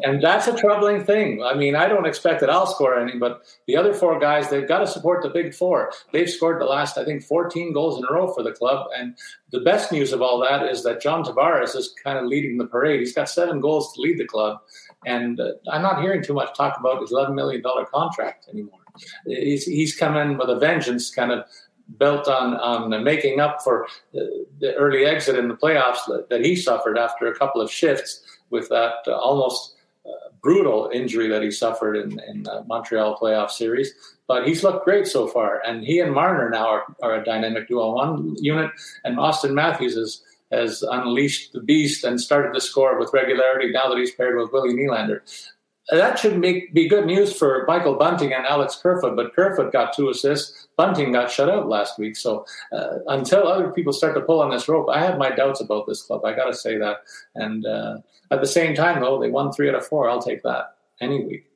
[0.03, 1.43] and that's a troubling thing.
[1.43, 4.67] I mean, I don't expect that I'll score any, but the other four guys, they've
[4.67, 5.93] got to support the big four.
[6.13, 8.89] They've scored the last, I think, 14 goals in a row for the club.
[8.97, 9.17] And
[9.51, 12.67] the best news of all that is that John Tavares is kind of leading the
[12.67, 13.01] parade.
[13.01, 14.61] He's got seven goals to lead the club.
[15.07, 18.83] And uh, I'm not hearing too much talk about his $11 million contract anymore
[19.27, 21.45] he's, he's come in with a vengeance, kind of
[21.99, 26.57] built on on making up for the, the early exit in the playoffs that, he
[26.57, 29.75] suffered after a couple of shifts with that uh, almost
[30.07, 33.93] uh, brutal injury that he suffered in, in the Montreal playoff series.
[34.27, 37.69] But he's looked great so far, and he and Marner now are, are a dynamic
[37.69, 38.71] duo one unit,
[39.05, 43.89] and Auston Matthews is has unleashed the beast and started to score with regularity now
[43.89, 45.23] that he's paired with Willie Nylander
[45.91, 49.93] that should make, be good news for Michael Bunting and Alex Kerfoot, but Kerfoot got
[49.93, 50.69] two assists.
[50.77, 52.17] Bunting got shut out last week.
[52.17, 55.61] So uh, until other people start to pull on this rope, I have my doubts
[55.61, 56.25] about this club.
[56.25, 56.99] I got to say that.
[57.35, 57.99] And uh,
[58.31, 60.09] at the same time, though, they won three out of four.
[60.09, 61.47] I'll take that any week.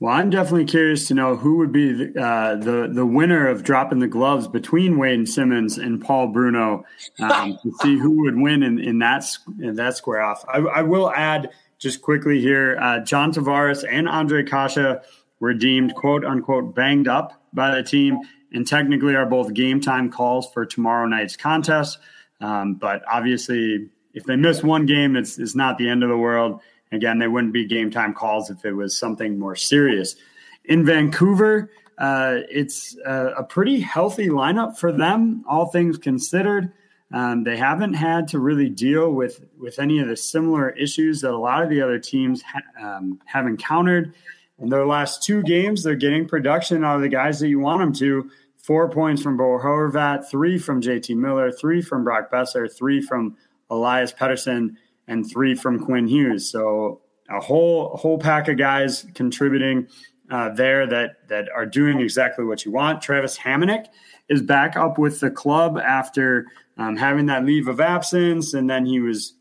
[0.00, 3.62] Well, I'm definitely curious to know who would be the, uh, the, the winner of
[3.62, 6.84] dropping the gloves between Wayne Simmonds and Paul Bruno
[7.20, 9.24] um, to see who would win in, in that
[9.62, 10.44] in that square off.
[10.48, 11.50] I, I will add
[11.84, 14.96] just quickly here, uh, John Tavares and Andre Kase
[15.38, 18.18] were deemed quote unquote banged up by the team
[18.52, 21.98] and technically are both game time calls for tomorrow night's contest.
[22.40, 26.16] Um, but obviously, if they miss one game, it's, it's not the end of the
[26.16, 26.60] world.
[26.90, 30.16] Again, they wouldn't be game time calls if it was something more serious.
[30.64, 36.72] In Vancouver, uh, it's a, a, pretty healthy lineup for them, all things considered.
[37.12, 41.30] Um, they haven't had to really deal with with any of the similar issues that
[41.30, 44.14] a lot of the other teams ha- um, have encountered.
[44.58, 47.80] In their last two games, they're getting production out of the guys that you want
[47.80, 48.30] them to.
[48.56, 53.36] Four points from Bo Horvat, three from JT Miller, three from Brock Boeser, three from
[53.68, 54.76] Elias Pettersson,
[55.06, 56.50] and three from Quinn Hughes.
[56.50, 59.88] So a whole whole pack of guys contributing
[60.30, 63.02] uh, there that that are doing exactly what you want.
[63.02, 63.86] Travis Hamonic
[64.28, 66.46] is back up with the club after
[66.76, 69.34] um, having that leave of absence, and then he was,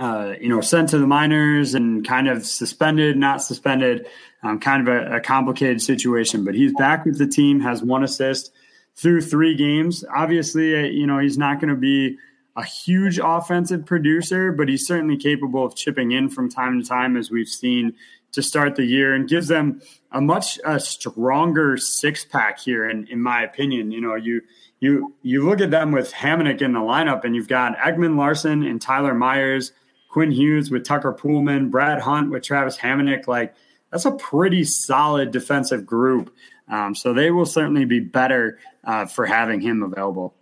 [0.00, 4.06] uh, you know, sent to the minors and kind of suspended, not suspended,
[4.42, 6.44] um, kind of a, a, complicated situation.
[6.44, 8.52] But he's back with the team, has one assist
[8.96, 10.04] through three games.
[10.14, 12.16] Obviously, uh, you know, he's not going to be
[12.56, 17.16] a huge offensive producer, but he's certainly capable of chipping in from time to time,
[17.16, 17.94] as we've seen
[18.32, 19.80] to start the year, and gives them
[20.12, 22.88] a much uh, stronger six pack here.
[22.88, 24.42] In, in my opinion, you know, you
[24.80, 28.80] you you look at them with Hamonic in the lineup, and you've got Ekman-Larsson and
[28.80, 29.72] Tyler Myers,
[30.10, 33.26] Quinn Hughes with Tucker Poolman, Brad Hunt with Travis Hamonic.
[33.26, 33.54] Like
[33.90, 36.34] that's a pretty solid defensive group.
[36.68, 40.34] Um, so they will certainly be better uh, for having him available.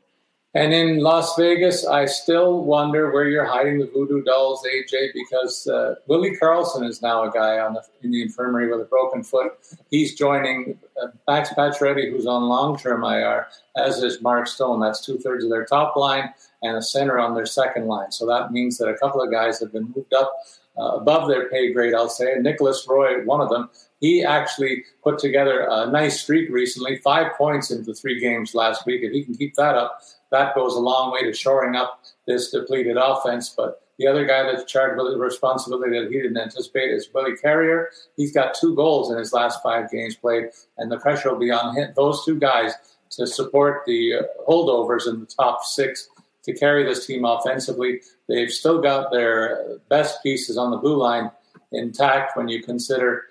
[0.57, 5.67] And in Las Vegas, I still wonder where you're hiding the voodoo dolls, AJ, because
[5.67, 9.53] uh, Willie Karlsson is now a guy the, in the infirmary with a broken foot.
[9.91, 14.81] He's joining uh, Max Pacioretty, who's on long-term IR, as is Mark Stone.
[14.81, 16.33] That's two-thirds of their top line
[16.63, 18.11] and a center on their second line.
[18.11, 20.33] So that means that a couple of guys have been moved up
[20.79, 22.35] uh, above their pay grade, I'll say.
[22.41, 23.69] Nicolas Roy, one of them,
[24.01, 28.87] he actually put together a nice streak recently, five points in the three games last
[28.87, 29.03] week.
[29.03, 30.01] If he can keep that up,
[30.31, 33.55] that goes a long way to shoring up this depleted offense.
[33.57, 37.37] But the other guy that's charged with the responsibility that he didn't anticipate is Willie
[37.37, 37.91] Carrier.
[38.17, 41.51] He's got two goals in his last five games played, and the pressure will be
[41.51, 42.73] on him, those two guys
[43.11, 46.09] to support the uh, holdovers in the top six
[46.43, 48.01] to carry this team offensively.
[48.29, 51.31] They've still got their best pieces on the blue line
[51.73, 53.25] intact when you consider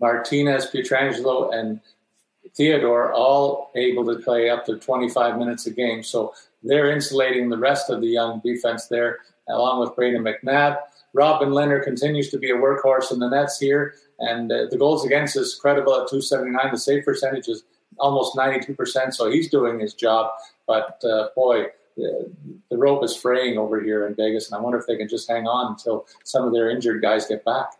[0.00, 1.80] Martinez, Pietrangelo, and
[2.54, 6.02] Theodore all able to play up to 25 minutes a game.
[6.02, 10.78] So they're insulating the rest of the young defense there, along with Brayden McNabb.
[11.12, 15.04] Robin Lehner continues to be a workhorse in the nets here, and uh, the goals
[15.04, 16.70] against is credible at 279.
[16.70, 17.64] The save percentage is
[17.98, 20.30] almost 92%, so he's doing his job.
[20.66, 22.30] But uh, boy, the,
[22.70, 25.28] the rope is fraying over here in Vegas, and I wonder if they can just
[25.28, 27.72] hang on until some of their injured guys get back.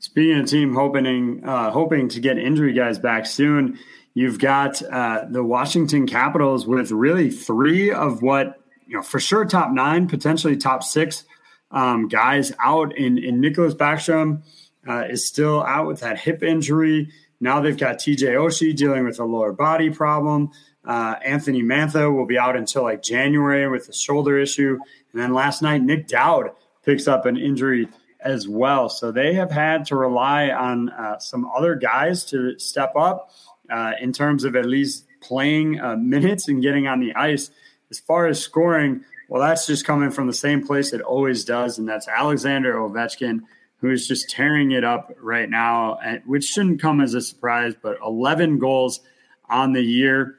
[0.00, 3.78] Speaking of team hoping uh, hoping to get injury guys back soon,
[4.14, 9.44] you've got uh, the Washington Capitals with really three of what you know for sure
[9.44, 11.24] top nine, potentially top six
[11.72, 12.96] um, guys out.
[12.96, 14.42] In in Nicklas Backstrom
[14.88, 17.08] uh, is still out with that hip injury.
[17.40, 20.50] Now they've got TJ Oshie dealing with a lower body problem.
[20.84, 24.78] Uh, Anthony Mantha will be out until like January with a shoulder issue.
[25.12, 26.50] And then last night, Nic Dowd
[26.84, 27.88] picks up an injury
[28.20, 28.88] as well.
[28.88, 33.30] So they have had to rely on uh, some other guys to step up
[33.70, 37.50] uh, in terms of at least playing uh, minutes and getting on the ice.
[37.90, 41.78] As far as scoring, well, that's just coming from the same place it always does,
[41.78, 43.40] and that's Alexander Ovechkin,
[43.80, 47.98] who is just tearing it up right now, which shouldn't come as a surprise, but
[48.04, 49.00] 11 goals
[49.48, 50.36] on the year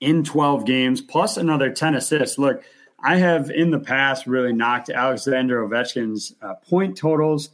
[0.00, 2.38] in 12 games, plus another 10 assists.
[2.38, 2.62] Look,
[3.06, 7.50] I have in the past really knocked Alexander Ovechkin's uh, point totals.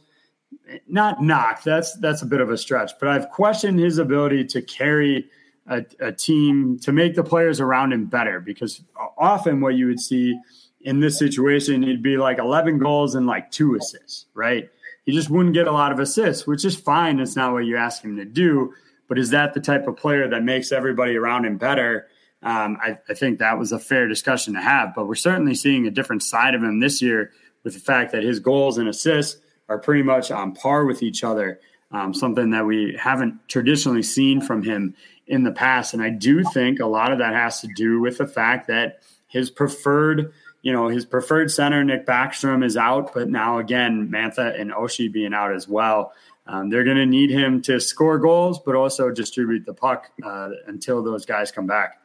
[0.87, 1.63] Not knocked.
[1.63, 5.29] That's that's a bit of a stretch, but I've questioned his ability to carry
[5.67, 8.39] a, a team to make the players around him better.
[8.39, 8.81] Because
[9.15, 10.35] often what you would see
[10.81, 14.69] in this situation, it'd be like 11 goals and like two assists, right?
[15.05, 17.19] He just wouldn't get a lot of assists, which is fine.
[17.19, 18.73] It's not what you ask him to do.
[19.07, 22.07] But is that the type of player that makes everybody around him better?
[22.43, 24.93] Um, I, I, think that was a fair discussion to have.
[24.93, 27.31] But we're certainly seeing a different side of him this year
[27.63, 29.39] with the fact that his goals and assists
[29.69, 31.59] are pretty much on par with each other,
[31.91, 34.93] um, something that we haven't traditionally seen from him
[35.25, 35.93] in the past.
[35.93, 38.99] And I do think a lot of that has to do with the fact that
[39.27, 44.59] his preferred, you know, his preferred center, Nick Backstrom, is out, but now again, Mantha
[44.59, 46.11] and Oshie being out as well.
[46.45, 50.49] Um, they're going to need him to score goals, but also distribute the puck uh,
[50.67, 52.02] until those guys come back.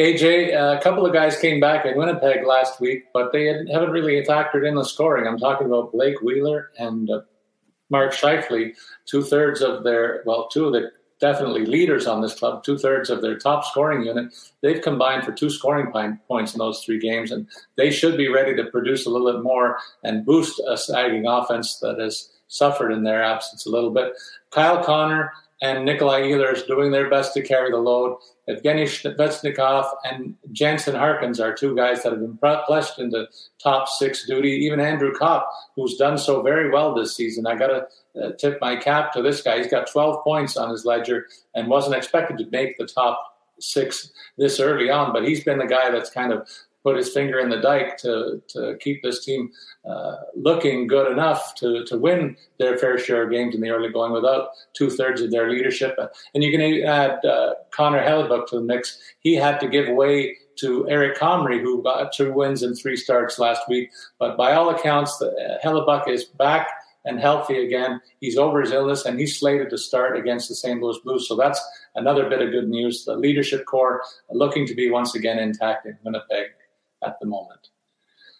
[0.00, 3.90] AJ, uh, a couple of guys came back in Winnipeg last week, but they haven't
[3.90, 5.26] really factored in the scoring.
[5.26, 7.20] I'm talking about Blake Wheeler and uh,
[7.90, 8.74] Mark Scheifele,
[9.04, 10.90] two thirds of their, well, two of the
[11.20, 14.32] definitely leaders on this club, two thirds of their top scoring unit.
[14.62, 15.92] They've combined for two scoring
[16.26, 17.46] points in those three games, and
[17.76, 21.78] they should be ready to produce a little bit more and boost a sagging offense
[21.80, 24.14] that has suffered in their absence a little bit.
[24.50, 25.30] Kyle Connor
[25.62, 28.16] and Nikolai Ehlers doing their best to carry the load.
[28.48, 33.26] Evgeny Svechnikov and Jansen Harkins are two guys that have been placed into
[33.62, 34.50] top six duty.
[34.50, 35.46] Even Andrew Copp,
[35.76, 37.46] who's done so very well this season.
[37.46, 39.58] I got to uh, tip my cap to this guy.
[39.58, 43.22] He's got 12 points on his ledger and wasn't expected to make the top
[43.60, 46.48] six this early on, but he's been the guy that's kind of
[46.82, 49.50] put his finger in the dike to to keep this team
[49.88, 53.90] uh, looking good enough to to win their fair share of games in the early
[53.90, 55.98] going without two thirds of their leadership.
[56.34, 58.98] And you can add uh, Connor Hellebuyck to the mix.
[59.20, 63.38] He had to give way to Eric Comrie, who got two wins and three starts
[63.38, 63.90] last week.
[64.18, 66.68] But by all accounts, the, uh, Hellebuyck is back
[67.06, 68.00] and healthy again.
[68.20, 70.80] He's over his illness and he's slated to start against the St.
[70.80, 71.26] Louis Blues.
[71.28, 71.60] So that's
[71.94, 73.06] another bit of good news.
[73.06, 76.48] The leadership core looking to be once again intact in Winnipeg
[77.04, 77.68] at the moment.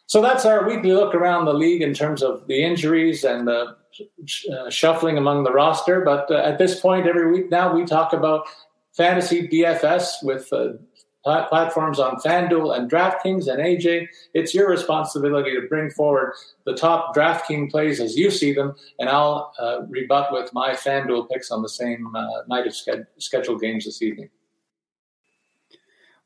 [0.06, 3.76] So that's our weekly look around the league in terms of the injuries and the
[4.52, 6.00] uh, shuffling among the roster.
[6.00, 8.46] But uh, at this point, every week now, we talk about
[8.92, 10.72] fantasy DFS with uh,
[11.22, 13.46] platforms on FanDuel and DraftKings.
[13.46, 16.32] And AJ, it's your responsibility to bring forward
[16.64, 21.28] the top DraftKings plays as you see them, and I'll uh, rebut with my FanDuel
[21.30, 22.74] picks on the same uh, night of
[23.18, 24.30] scheduled games this evening.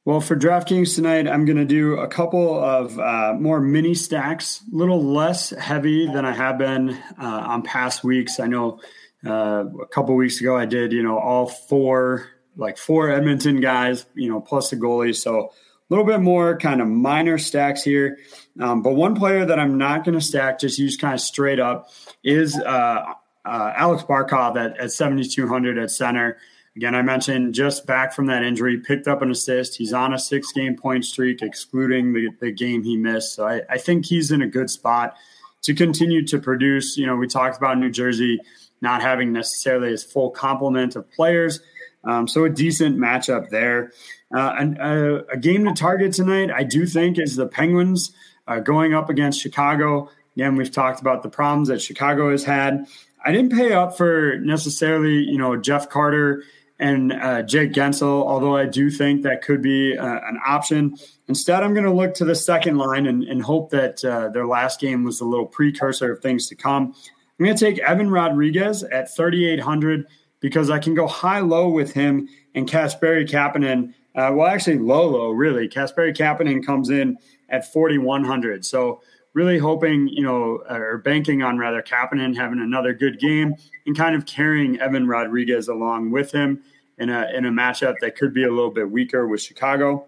[0.07, 4.63] Well, for DraftKings tonight, I'm going to do a couple of uh, more mini stacks,
[4.71, 8.39] a little less heavy than I have been uh, on past weeks.
[8.39, 8.81] I know
[9.25, 14.05] uh, a couple weeks ago I did, you know, all four, like four Edmonton guys,
[14.15, 15.17] you know, plus the goalie.
[15.17, 15.49] So a
[15.89, 18.19] little bit more kind of minor stacks here.
[18.61, 21.61] Um, but one player that I'm not going to stack, just use kind of straight
[21.61, 21.89] up,
[22.23, 23.05] is uh,
[23.47, 26.37] uh, Alex Barkov at, at 7,200 at center.
[26.77, 29.77] Again, I mentioned just back from that injury, picked up an assist.
[29.77, 33.35] He's on a six game point streak, excluding the, the game he missed.
[33.35, 35.17] So I, I think he's in a good spot
[35.63, 36.97] to continue to produce.
[36.97, 38.41] You know, we talked about New Jersey
[38.81, 41.61] not having necessarily his full complement of players.
[42.03, 43.93] Um, so a decent matchup there.
[44.35, 48.13] Uh, and, uh, a game to target tonight, I do think, is the Penguins
[48.49, 50.11] uh, going up against Chicago.
[50.37, 52.87] Again, we've talked about the problems that Chicago has had.
[53.25, 56.43] I didn't pay up for necessarily, you know, Jeff Carter
[56.79, 60.97] and uh, Jake Guentzel, although I do think that could be uh, an option.
[61.29, 64.47] Instead, I'm going to look to the second line and, and hope that uh, their
[64.47, 66.95] last game was a little precursor of things to come.
[67.39, 70.07] I'm going to take Evan Rodrigues at 3,800
[70.41, 73.95] because I can go high low with him and Kasperi Kapanen.
[74.15, 75.69] Uh, well, actually, low low really.
[75.69, 77.17] Kasperi Kapanen comes in
[77.49, 78.65] at 4,100.
[78.65, 79.01] So
[79.35, 83.55] really hoping, you know, or banking on rather Kapanen having another good game
[83.85, 86.63] and kind of carrying Evan Rodrigues along with him
[86.99, 90.07] in a in a matchup that could be a little bit weaker with Chicago.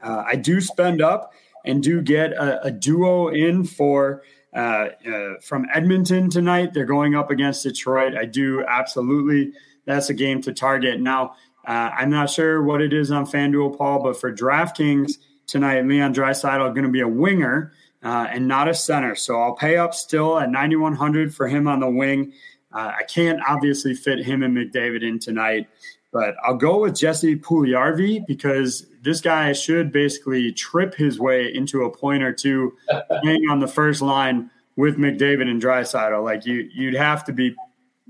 [0.00, 1.32] Uh, I do spend up
[1.64, 4.22] and do get a, a duo in for
[4.54, 6.72] uh, uh, from Edmonton tonight.
[6.72, 8.14] They're going up against Detroit.
[8.14, 9.52] I do absolutely.
[9.84, 11.00] That's a game to target.
[11.00, 11.34] Now,
[11.66, 16.14] uh, I'm not sure what it is on FanDuel, Paul, but for DraftKings tonight, Leon
[16.14, 17.72] Draisaitl going to be a winger
[18.06, 19.16] uh, and not a center.
[19.16, 22.32] So I'll pay up still at 9,100 for him on the wing.
[22.72, 25.66] Uh, I can't obviously fit him and McDavid in tonight,
[26.12, 31.82] but I'll go with Jesse Puljujarvi because this guy should basically trip his way into
[31.82, 32.76] a point or two
[33.22, 36.22] playing on the first line with McDavid and Draisaitl.
[36.22, 37.56] Like you, you'd have to be.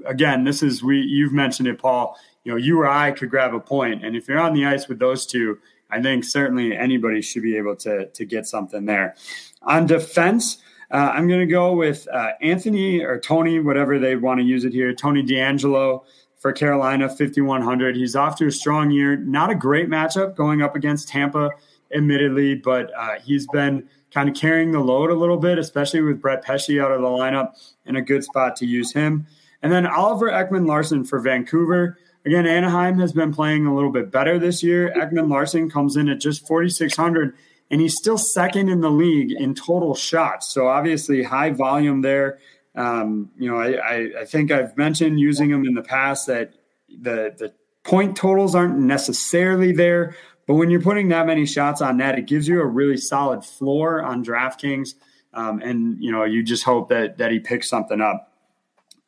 [0.04, 1.00] Again, this is we.
[1.00, 2.18] You've mentioned it, Paul.
[2.44, 4.88] You know, you or I could grab a point, and if you're on the ice
[4.88, 5.58] with those two,
[5.90, 9.16] I think certainly anybody should be able to to get something there.
[9.66, 10.58] On defense,
[10.90, 14.64] uh, I'm going to go with uh, Anthony or Tony, whatever they want to use
[14.64, 14.94] it here.
[14.94, 16.04] Tony DeAngelo
[16.36, 17.96] for Carolina, 5,100.
[17.96, 19.16] He's off to a strong year.
[19.16, 21.50] Not a great matchup going up against Tampa,
[21.94, 26.20] admittedly, but uh, he's been kind of carrying the load a little bit, especially with
[26.20, 27.52] Brett Pesce out of the lineup,
[27.84, 29.26] in a good spot to use him.
[29.62, 31.98] And then Oliver Ekman-Larsson for Vancouver.
[32.24, 34.92] Again, Anaheim has been playing a little bit better this year.
[34.96, 37.36] Ekman-Larsson comes in at just 4,600,
[37.70, 40.48] and he's still second in the league in total shots.
[40.48, 42.38] So obviously, high volume there.
[42.74, 46.52] Um, you know, I, I, think I've mentioned using him in the past that
[46.88, 47.52] the the
[47.84, 50.14] point totals aren't necessarily there,
[50.46, 53.44] but when you're putting that many shots on net, it gives you a really solid
[53.44, 54.90] floor on DraftKings.
[55.32, 58.30] Um, and you know, you just hope that that he picks something up.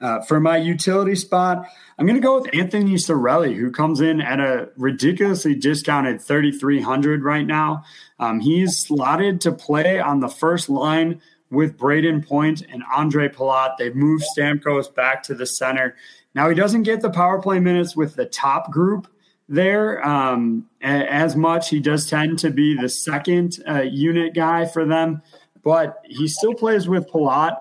[0.00, 1.66] Uh, for my utility spot,
[1.98, 7.24] I'm going to go with Anthony Cirelli, who comes in at a ridiculously discounted 3,300
[7.24, 7.82] right now.
[8.20, 11.20] Um, he's slotted to play on the first line
[11.50, 13.76] with Brayden Point and Ondrej Palat.
[13.76, 15.96] They've moved Stamkos back to the center.
[16.34, 19.08] Now he doesn't get the power play minutes with the top group
[19.48, 21.70] there um, as much.
[21.70, 25.22] He does tend to be the second uh, unit guy for them
[25.68, 27.58] but he still plays with Palat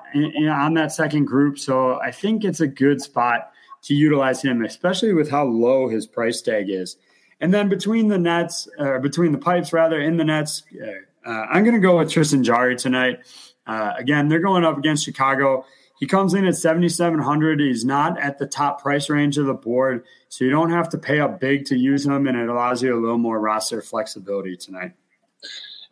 [0.50, 1.60] on that second group.
[1.60, 3.52] So I think it's a good spot
[3.82, 6.96] to utilize him, especially with how low his price tag is.
[7.42, 11.48] And then between the nets, or between the pipes rather, in the nets, uh, uh
[11.52, 13.20] I'm going to go with Tristan Jarry tonight.
[13.68, 15.66] Uh, again, they're going up against Chicago.
[16.00, 17.60] He comes in at 7,700.
[17.60, 20.98] He's not at the top price range of the board, so you don't have to
[20.98, 24.56] pay up big to use him, and it allows you a little more roster flexibility
[24.56, 24.94] tonight.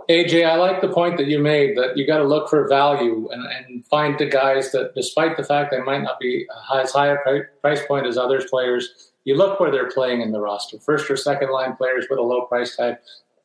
[0.10, 3.28] AJ, I like the point that you made that you got to look for value
[3.32, 7.08] and, and, find the guys that, despite the fact they might not be as high
[7.08, 7.18] a
[7.62, 10.80] price point as others players, you look where they're playing in the roster.
[10.80, 12.96] First or second line players with a low price tag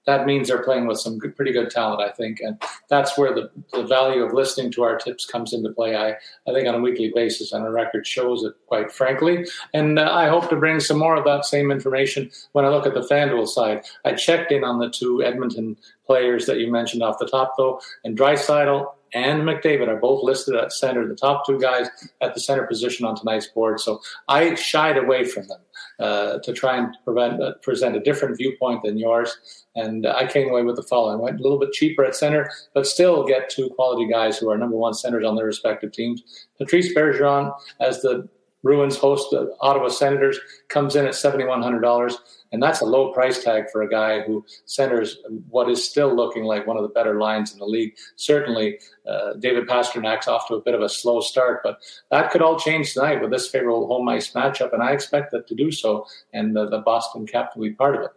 [0.07, 2.41] that means they're playing with some good, pretty good talent, I think.
[2.41, 5.95] And that's where the, the value of listening to our tips comes into play.
[5.95, 6.11] I,
[6.49, 9.47] I think on a weekly basis, and our record shows it, quite frankly.
[9.75, 12.87] And uh, I hope to bring some more of that same information when I look
[12.87, 13.83] at the FanDuel side.
[14.05, 15.77] I checked in on the two Edmonton
[16.07, 20.55] players that you mentioned off the top, though, and Draisaitl and McDavid are both listed
[20.55, 21.89] at center, the top two guys
[22.21, 23.81] at the center position on tonight's board.
[23.81, 25.61] So I shied away from them
[26.01, 29.65] uh, to try and prevent, uh, present a different viewpoint than yours.
[29.77, 32.87] And I came away with the following: went a little bit cheaper at center, but
[32.87, 36.49] still get two quality guys who are number one centers on their respective teams.
[36.59, 38.29] Patrice Bergeron as the
[38.63, 40.39] Bruins host the Ottawa Senators
[40.69, 42.19] comes in at seventy one hundred dollars,
[42.53, 45.19] and that's a low price tag for a guy who centers
[45.49, 47.95] what is still looking like one of the better lines in the league.
[48.17, 48.79] Certainly,
[49.09, 51.81] uh, David Pastrnak's off to a bit of a slow start, but
[52.11, 55.47] that could all change tonight with this favorable home ice matchup, and I expect that
[55.49, 58.11] to do so, and the, the Boston Cap will be part of it.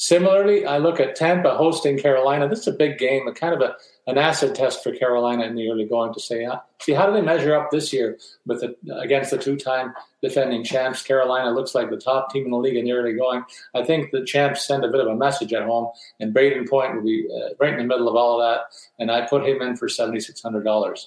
[0.00, 2.48] Similarly, I look at Tampa hosting Carolina.
[2.48, 3.74] This is a big game, a kind of a,
[4.06, 7.12] an acid test for Carolina in the early going to say, uh, see, how do
[7.12, 8.16] they measure up this year
[8.46, 9.92] with the, against the two-time
[10.22, 11.02] defending champs?
[11.02, 13.42] Carolina looks like the top team in the league in the early going.
[13.74, 16.94] I think the champs send a bit of a message at home, and Brayden Point
[16.94, 18.66] will be uh, right in the middle of all of that,
[19.00, 21.06] and I put him in for $7,600.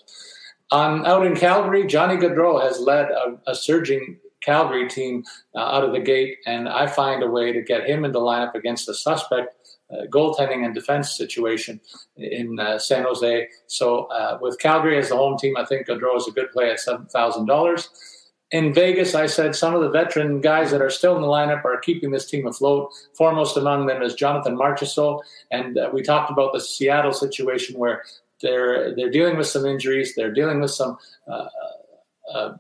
[0.72, 5.24] Um, out in Calgary, Johnny Gaudreau has led a, a surging Calgary team
[5.56, 8.20] uh, out of the gate, and I find a way to get him in the
[8.20, 9.50] lineup against the suspect
[9.92, 11.80] uh, goaltending and defense situation
[12.16, 13.48] in uh, San Jose.
[13.68, 16.72] So uh, with Calgary as the home team, I think Gaudreau is a good play
[16.72, 17.90] at seven thousand dollars.
[18.52, 21.64] in Vegas, I said some of the veteran guys that are still in the lineup
[21.64, 22.92] are keeping this team afloat.
[23.18, 28.04] Foremost among them is Jonathan Marchessault, and uh, we talked about the Seattle situation where
[28.42, 30.98] they're they're dealing with some injuries, they're dealing with some.
[31.28, 31.48] Uh,
[32.34, 32.54] uh,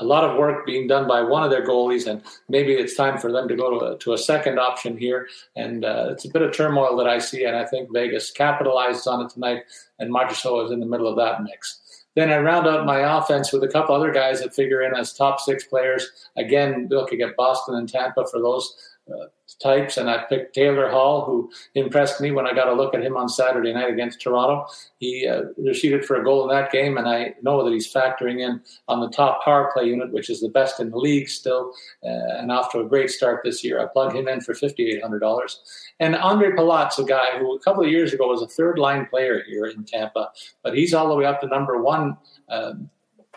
[0.00, 3.18] a lot of work being done by one of their goalies, and maybe it's time
[3.18, 5.28] for them to go to a, to a second option here.
[5.56, 9.06] And uh, it's a bit of turmoil that I see, and I think Vegas capitalized
[9.06, 9.62] on it tonight,
[9.98, 11.80] and Marchessault is in the middle of that mix.
[12.14, 15.12] Then I round out my offense with a couple other guys that figure in as
[15.12, 16.28] top six players.
[16.36, 18.76] Again, looking at Boston and Tampa for those
[19.12, 19.26] uh,
[19.60, 23.02] types, and I picked Taylor Hall, who impressed me when I got a look at
[23.02, 24.66] him on Saturday night against Toronto.
[24.98, 28.40] He uh, received for a goal in that game, and I know that he's factoring
[28.40, 31.72] in on the top power play unit, which is the best in the league still,
[32.04, 33.80] uh, and off to a great start this year.
[33.80, 35.56] I plug him in for $5,800.
[36.00, 39.06] And Ondrej Palat's a guy who a couple of years ago was a third line
[39.06, 40.30] player here in Tampa,
[40.62, 42.16] but he's all the way up to number one.
[42.48, 42.74] Uh,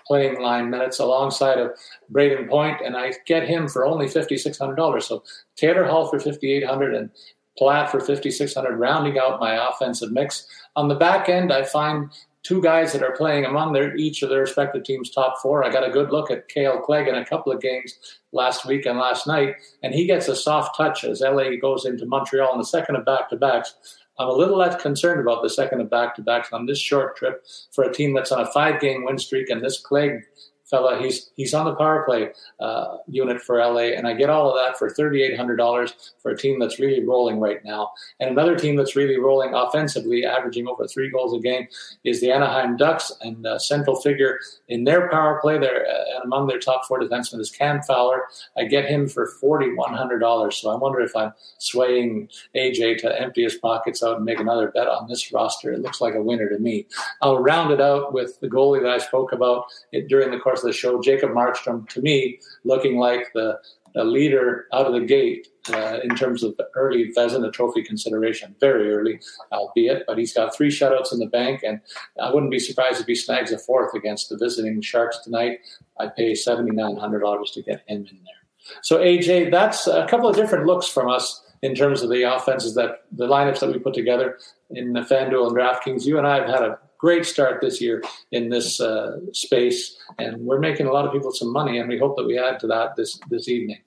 [0.08, 1.72] playing line minutes alongside of
[2.12, 5.06] Brayden Point, and I get him for only fifty six hundred dollars.
[5.06, 5.24] So
[5.56, 7.10] Taylor Hall for fifty eight hundred and
[7.58, 10.48] Platt for fifty six hundred, rounding out my offensive mix.
[10.76, 12.10] On the back end, I find
[12.44, 15.66] two guys that are playing among their each of their respective teams' top four.
[15.66, 18.86] I got a good look at Kale Clague in a couple of games last week
[18.86, 22.60] and last night, and he gets a soft touch as LA goes into Montreal in
[22.60, 23.97] the second of back to backs.
[24.19, 27.15] I'm a little less concerned about the second of back to backs on this short
[27.15, 29.49] trip for a team that's on a five game win streak.
[29.49, 30.23] And this Clague
[30.69, 30.99] fella.
[31.02, 32.30] He's he's on the power play
[32.60, 36.14] uh, unit for LA, and I get all of that for thirty eight hundred dollars
[36.22, 37.91] for a team that's really rolling right now.
[38.19, 41.68] And another team that's really rolling offensively, averaging over three goals a game,
[42.03, 43.11] is the Anaheim Ducks.
[43.22, 46.99] And uh, central figure in their power play, there uh, and among their top four
[46.99, 48.23] defensemen is Cam Fowler.
[48.57, 50.57] I get him for forty one hundred dollars.
[50.57, 54.72] So I wonder if I'm swaying AJ to empty his pockets out and make another
[54.72, 55.72] bet on this roster.
[55.72, 56.88] It looks like a winner to me.
[57.22, 59.65] I'll round it out with the goalie that I spoke about
[60.07, 63.60] during the course course of the show, Jacob Markstrom, to me, looking like the,
[63.94, 68.56] the leader out of the gate uh, in terms of the early Vezina Trophy consideration.
[68.60, 69.20] Very early,
[69.52, 71.82] albeit, but he's got three shutouts in the bank, and
[72.22, 75.60] I wouldn't be surprised if he snags a fourth against the visiting Sharks tonight.
[76.00, 78.80] I pay seventy nine hundred dollars to get him in there.
[78.82, 82.76] So AJ, that's a couple of different looks from us in terms of the offenses
[82.76, 84.38] that the lineups that we put together
[84.70, 86.06] in the FanDuel and DraftKings.
[86.06, 90.38] You and I have had a great start this year in this uh, space, and
[90.38, 92.68] we're making a lot of people some money, and we hope that we add to
[92.68, 93.80] that this this evening.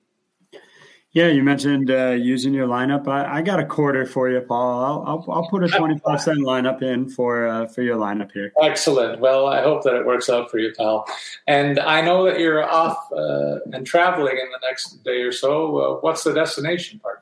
[1.13, 3.09] Yeah, you mentioned uh, using your lineup.
[3.09, 4.85] I, I, got a quarter for you, Paul.
[4.85, 8.31] I'll, I'll, I'll put a twenty five cent lineup in for uh, for your lineup
[8.31, 8.53] here.
[8.63, 9.21] Excellent.
[9.21, 11.05] Well, I hope that it works out for you, pal.
[11.49, 15.79] And I know that you're off uh, and traveling in the next day or so.
[15.79, 17.20] Uh, what's the destination, partner?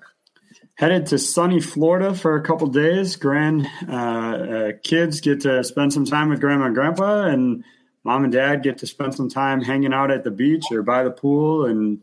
[0.79, 3.17] Headed to sunny Florida for a couple days.
[3.17, 7.65] Grand uh, uh, kids get to spend some time with grandma and grandpa, and
[8.05, 11.03] mom and dad get to spend some time hanging out at the beach or by
[11.03, 12.01] the pool and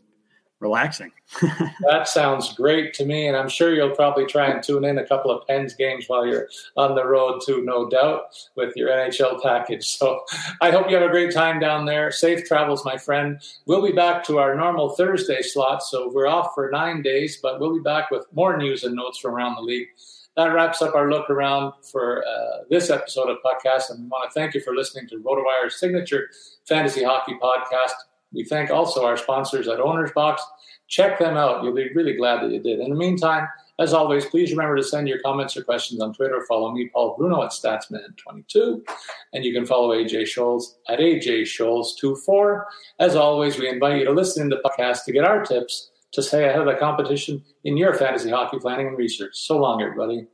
[0.60, 1.12] relaxing.
[1.88, 5.06] that sounds great to me, and I'm sure you'll probably try and tune in a
[5.06, 9.42] couple of Pens games while you're on the road too, no doubt, with your NHL
[9.42, 9.96] package.
[10.06, 10.20] So
[10.60, 12.10] I hope you have a great time down there.
[12.10, 13.40] Safe travels, my friend.
[13.64, 17.58] We'll be back to our normal Thursday slot, so we're off for nine days, but
[17.58, 19.88] we'll be back with more news and notes from around the league.
[20.36, 24.30] That wraps up our look around for uh, this episode of podcast, and we want
[24.30, 26.28] to thank you for listening to RotoWire's signature
[26.66, 27.94] fantasy hockey podcast.
[28.36, 30.42] We thank also our sponsors at Owners Box.
[30.88, 31.64] Check them out.
[31.64, 32.78] You'll be really glad that you did.
[32.78, 33.48] In the meantime,
[33.78, 36.44] as always, please remember to send your comments or questions on Twitter.
[36.46, 38.86] Follow me, Paul Bruno, at Statsman22.
[39.32, 42.64] And you can follow AJ Scholz at AJ Scholz24.
[43.00, 46.22] As always, we invite you to listen to the podcast to get our tips to
[46.22, 49.32] stay ahead of the competition in your fantasy hockey planning and research.
[49.34, 50.26] So long, everybody.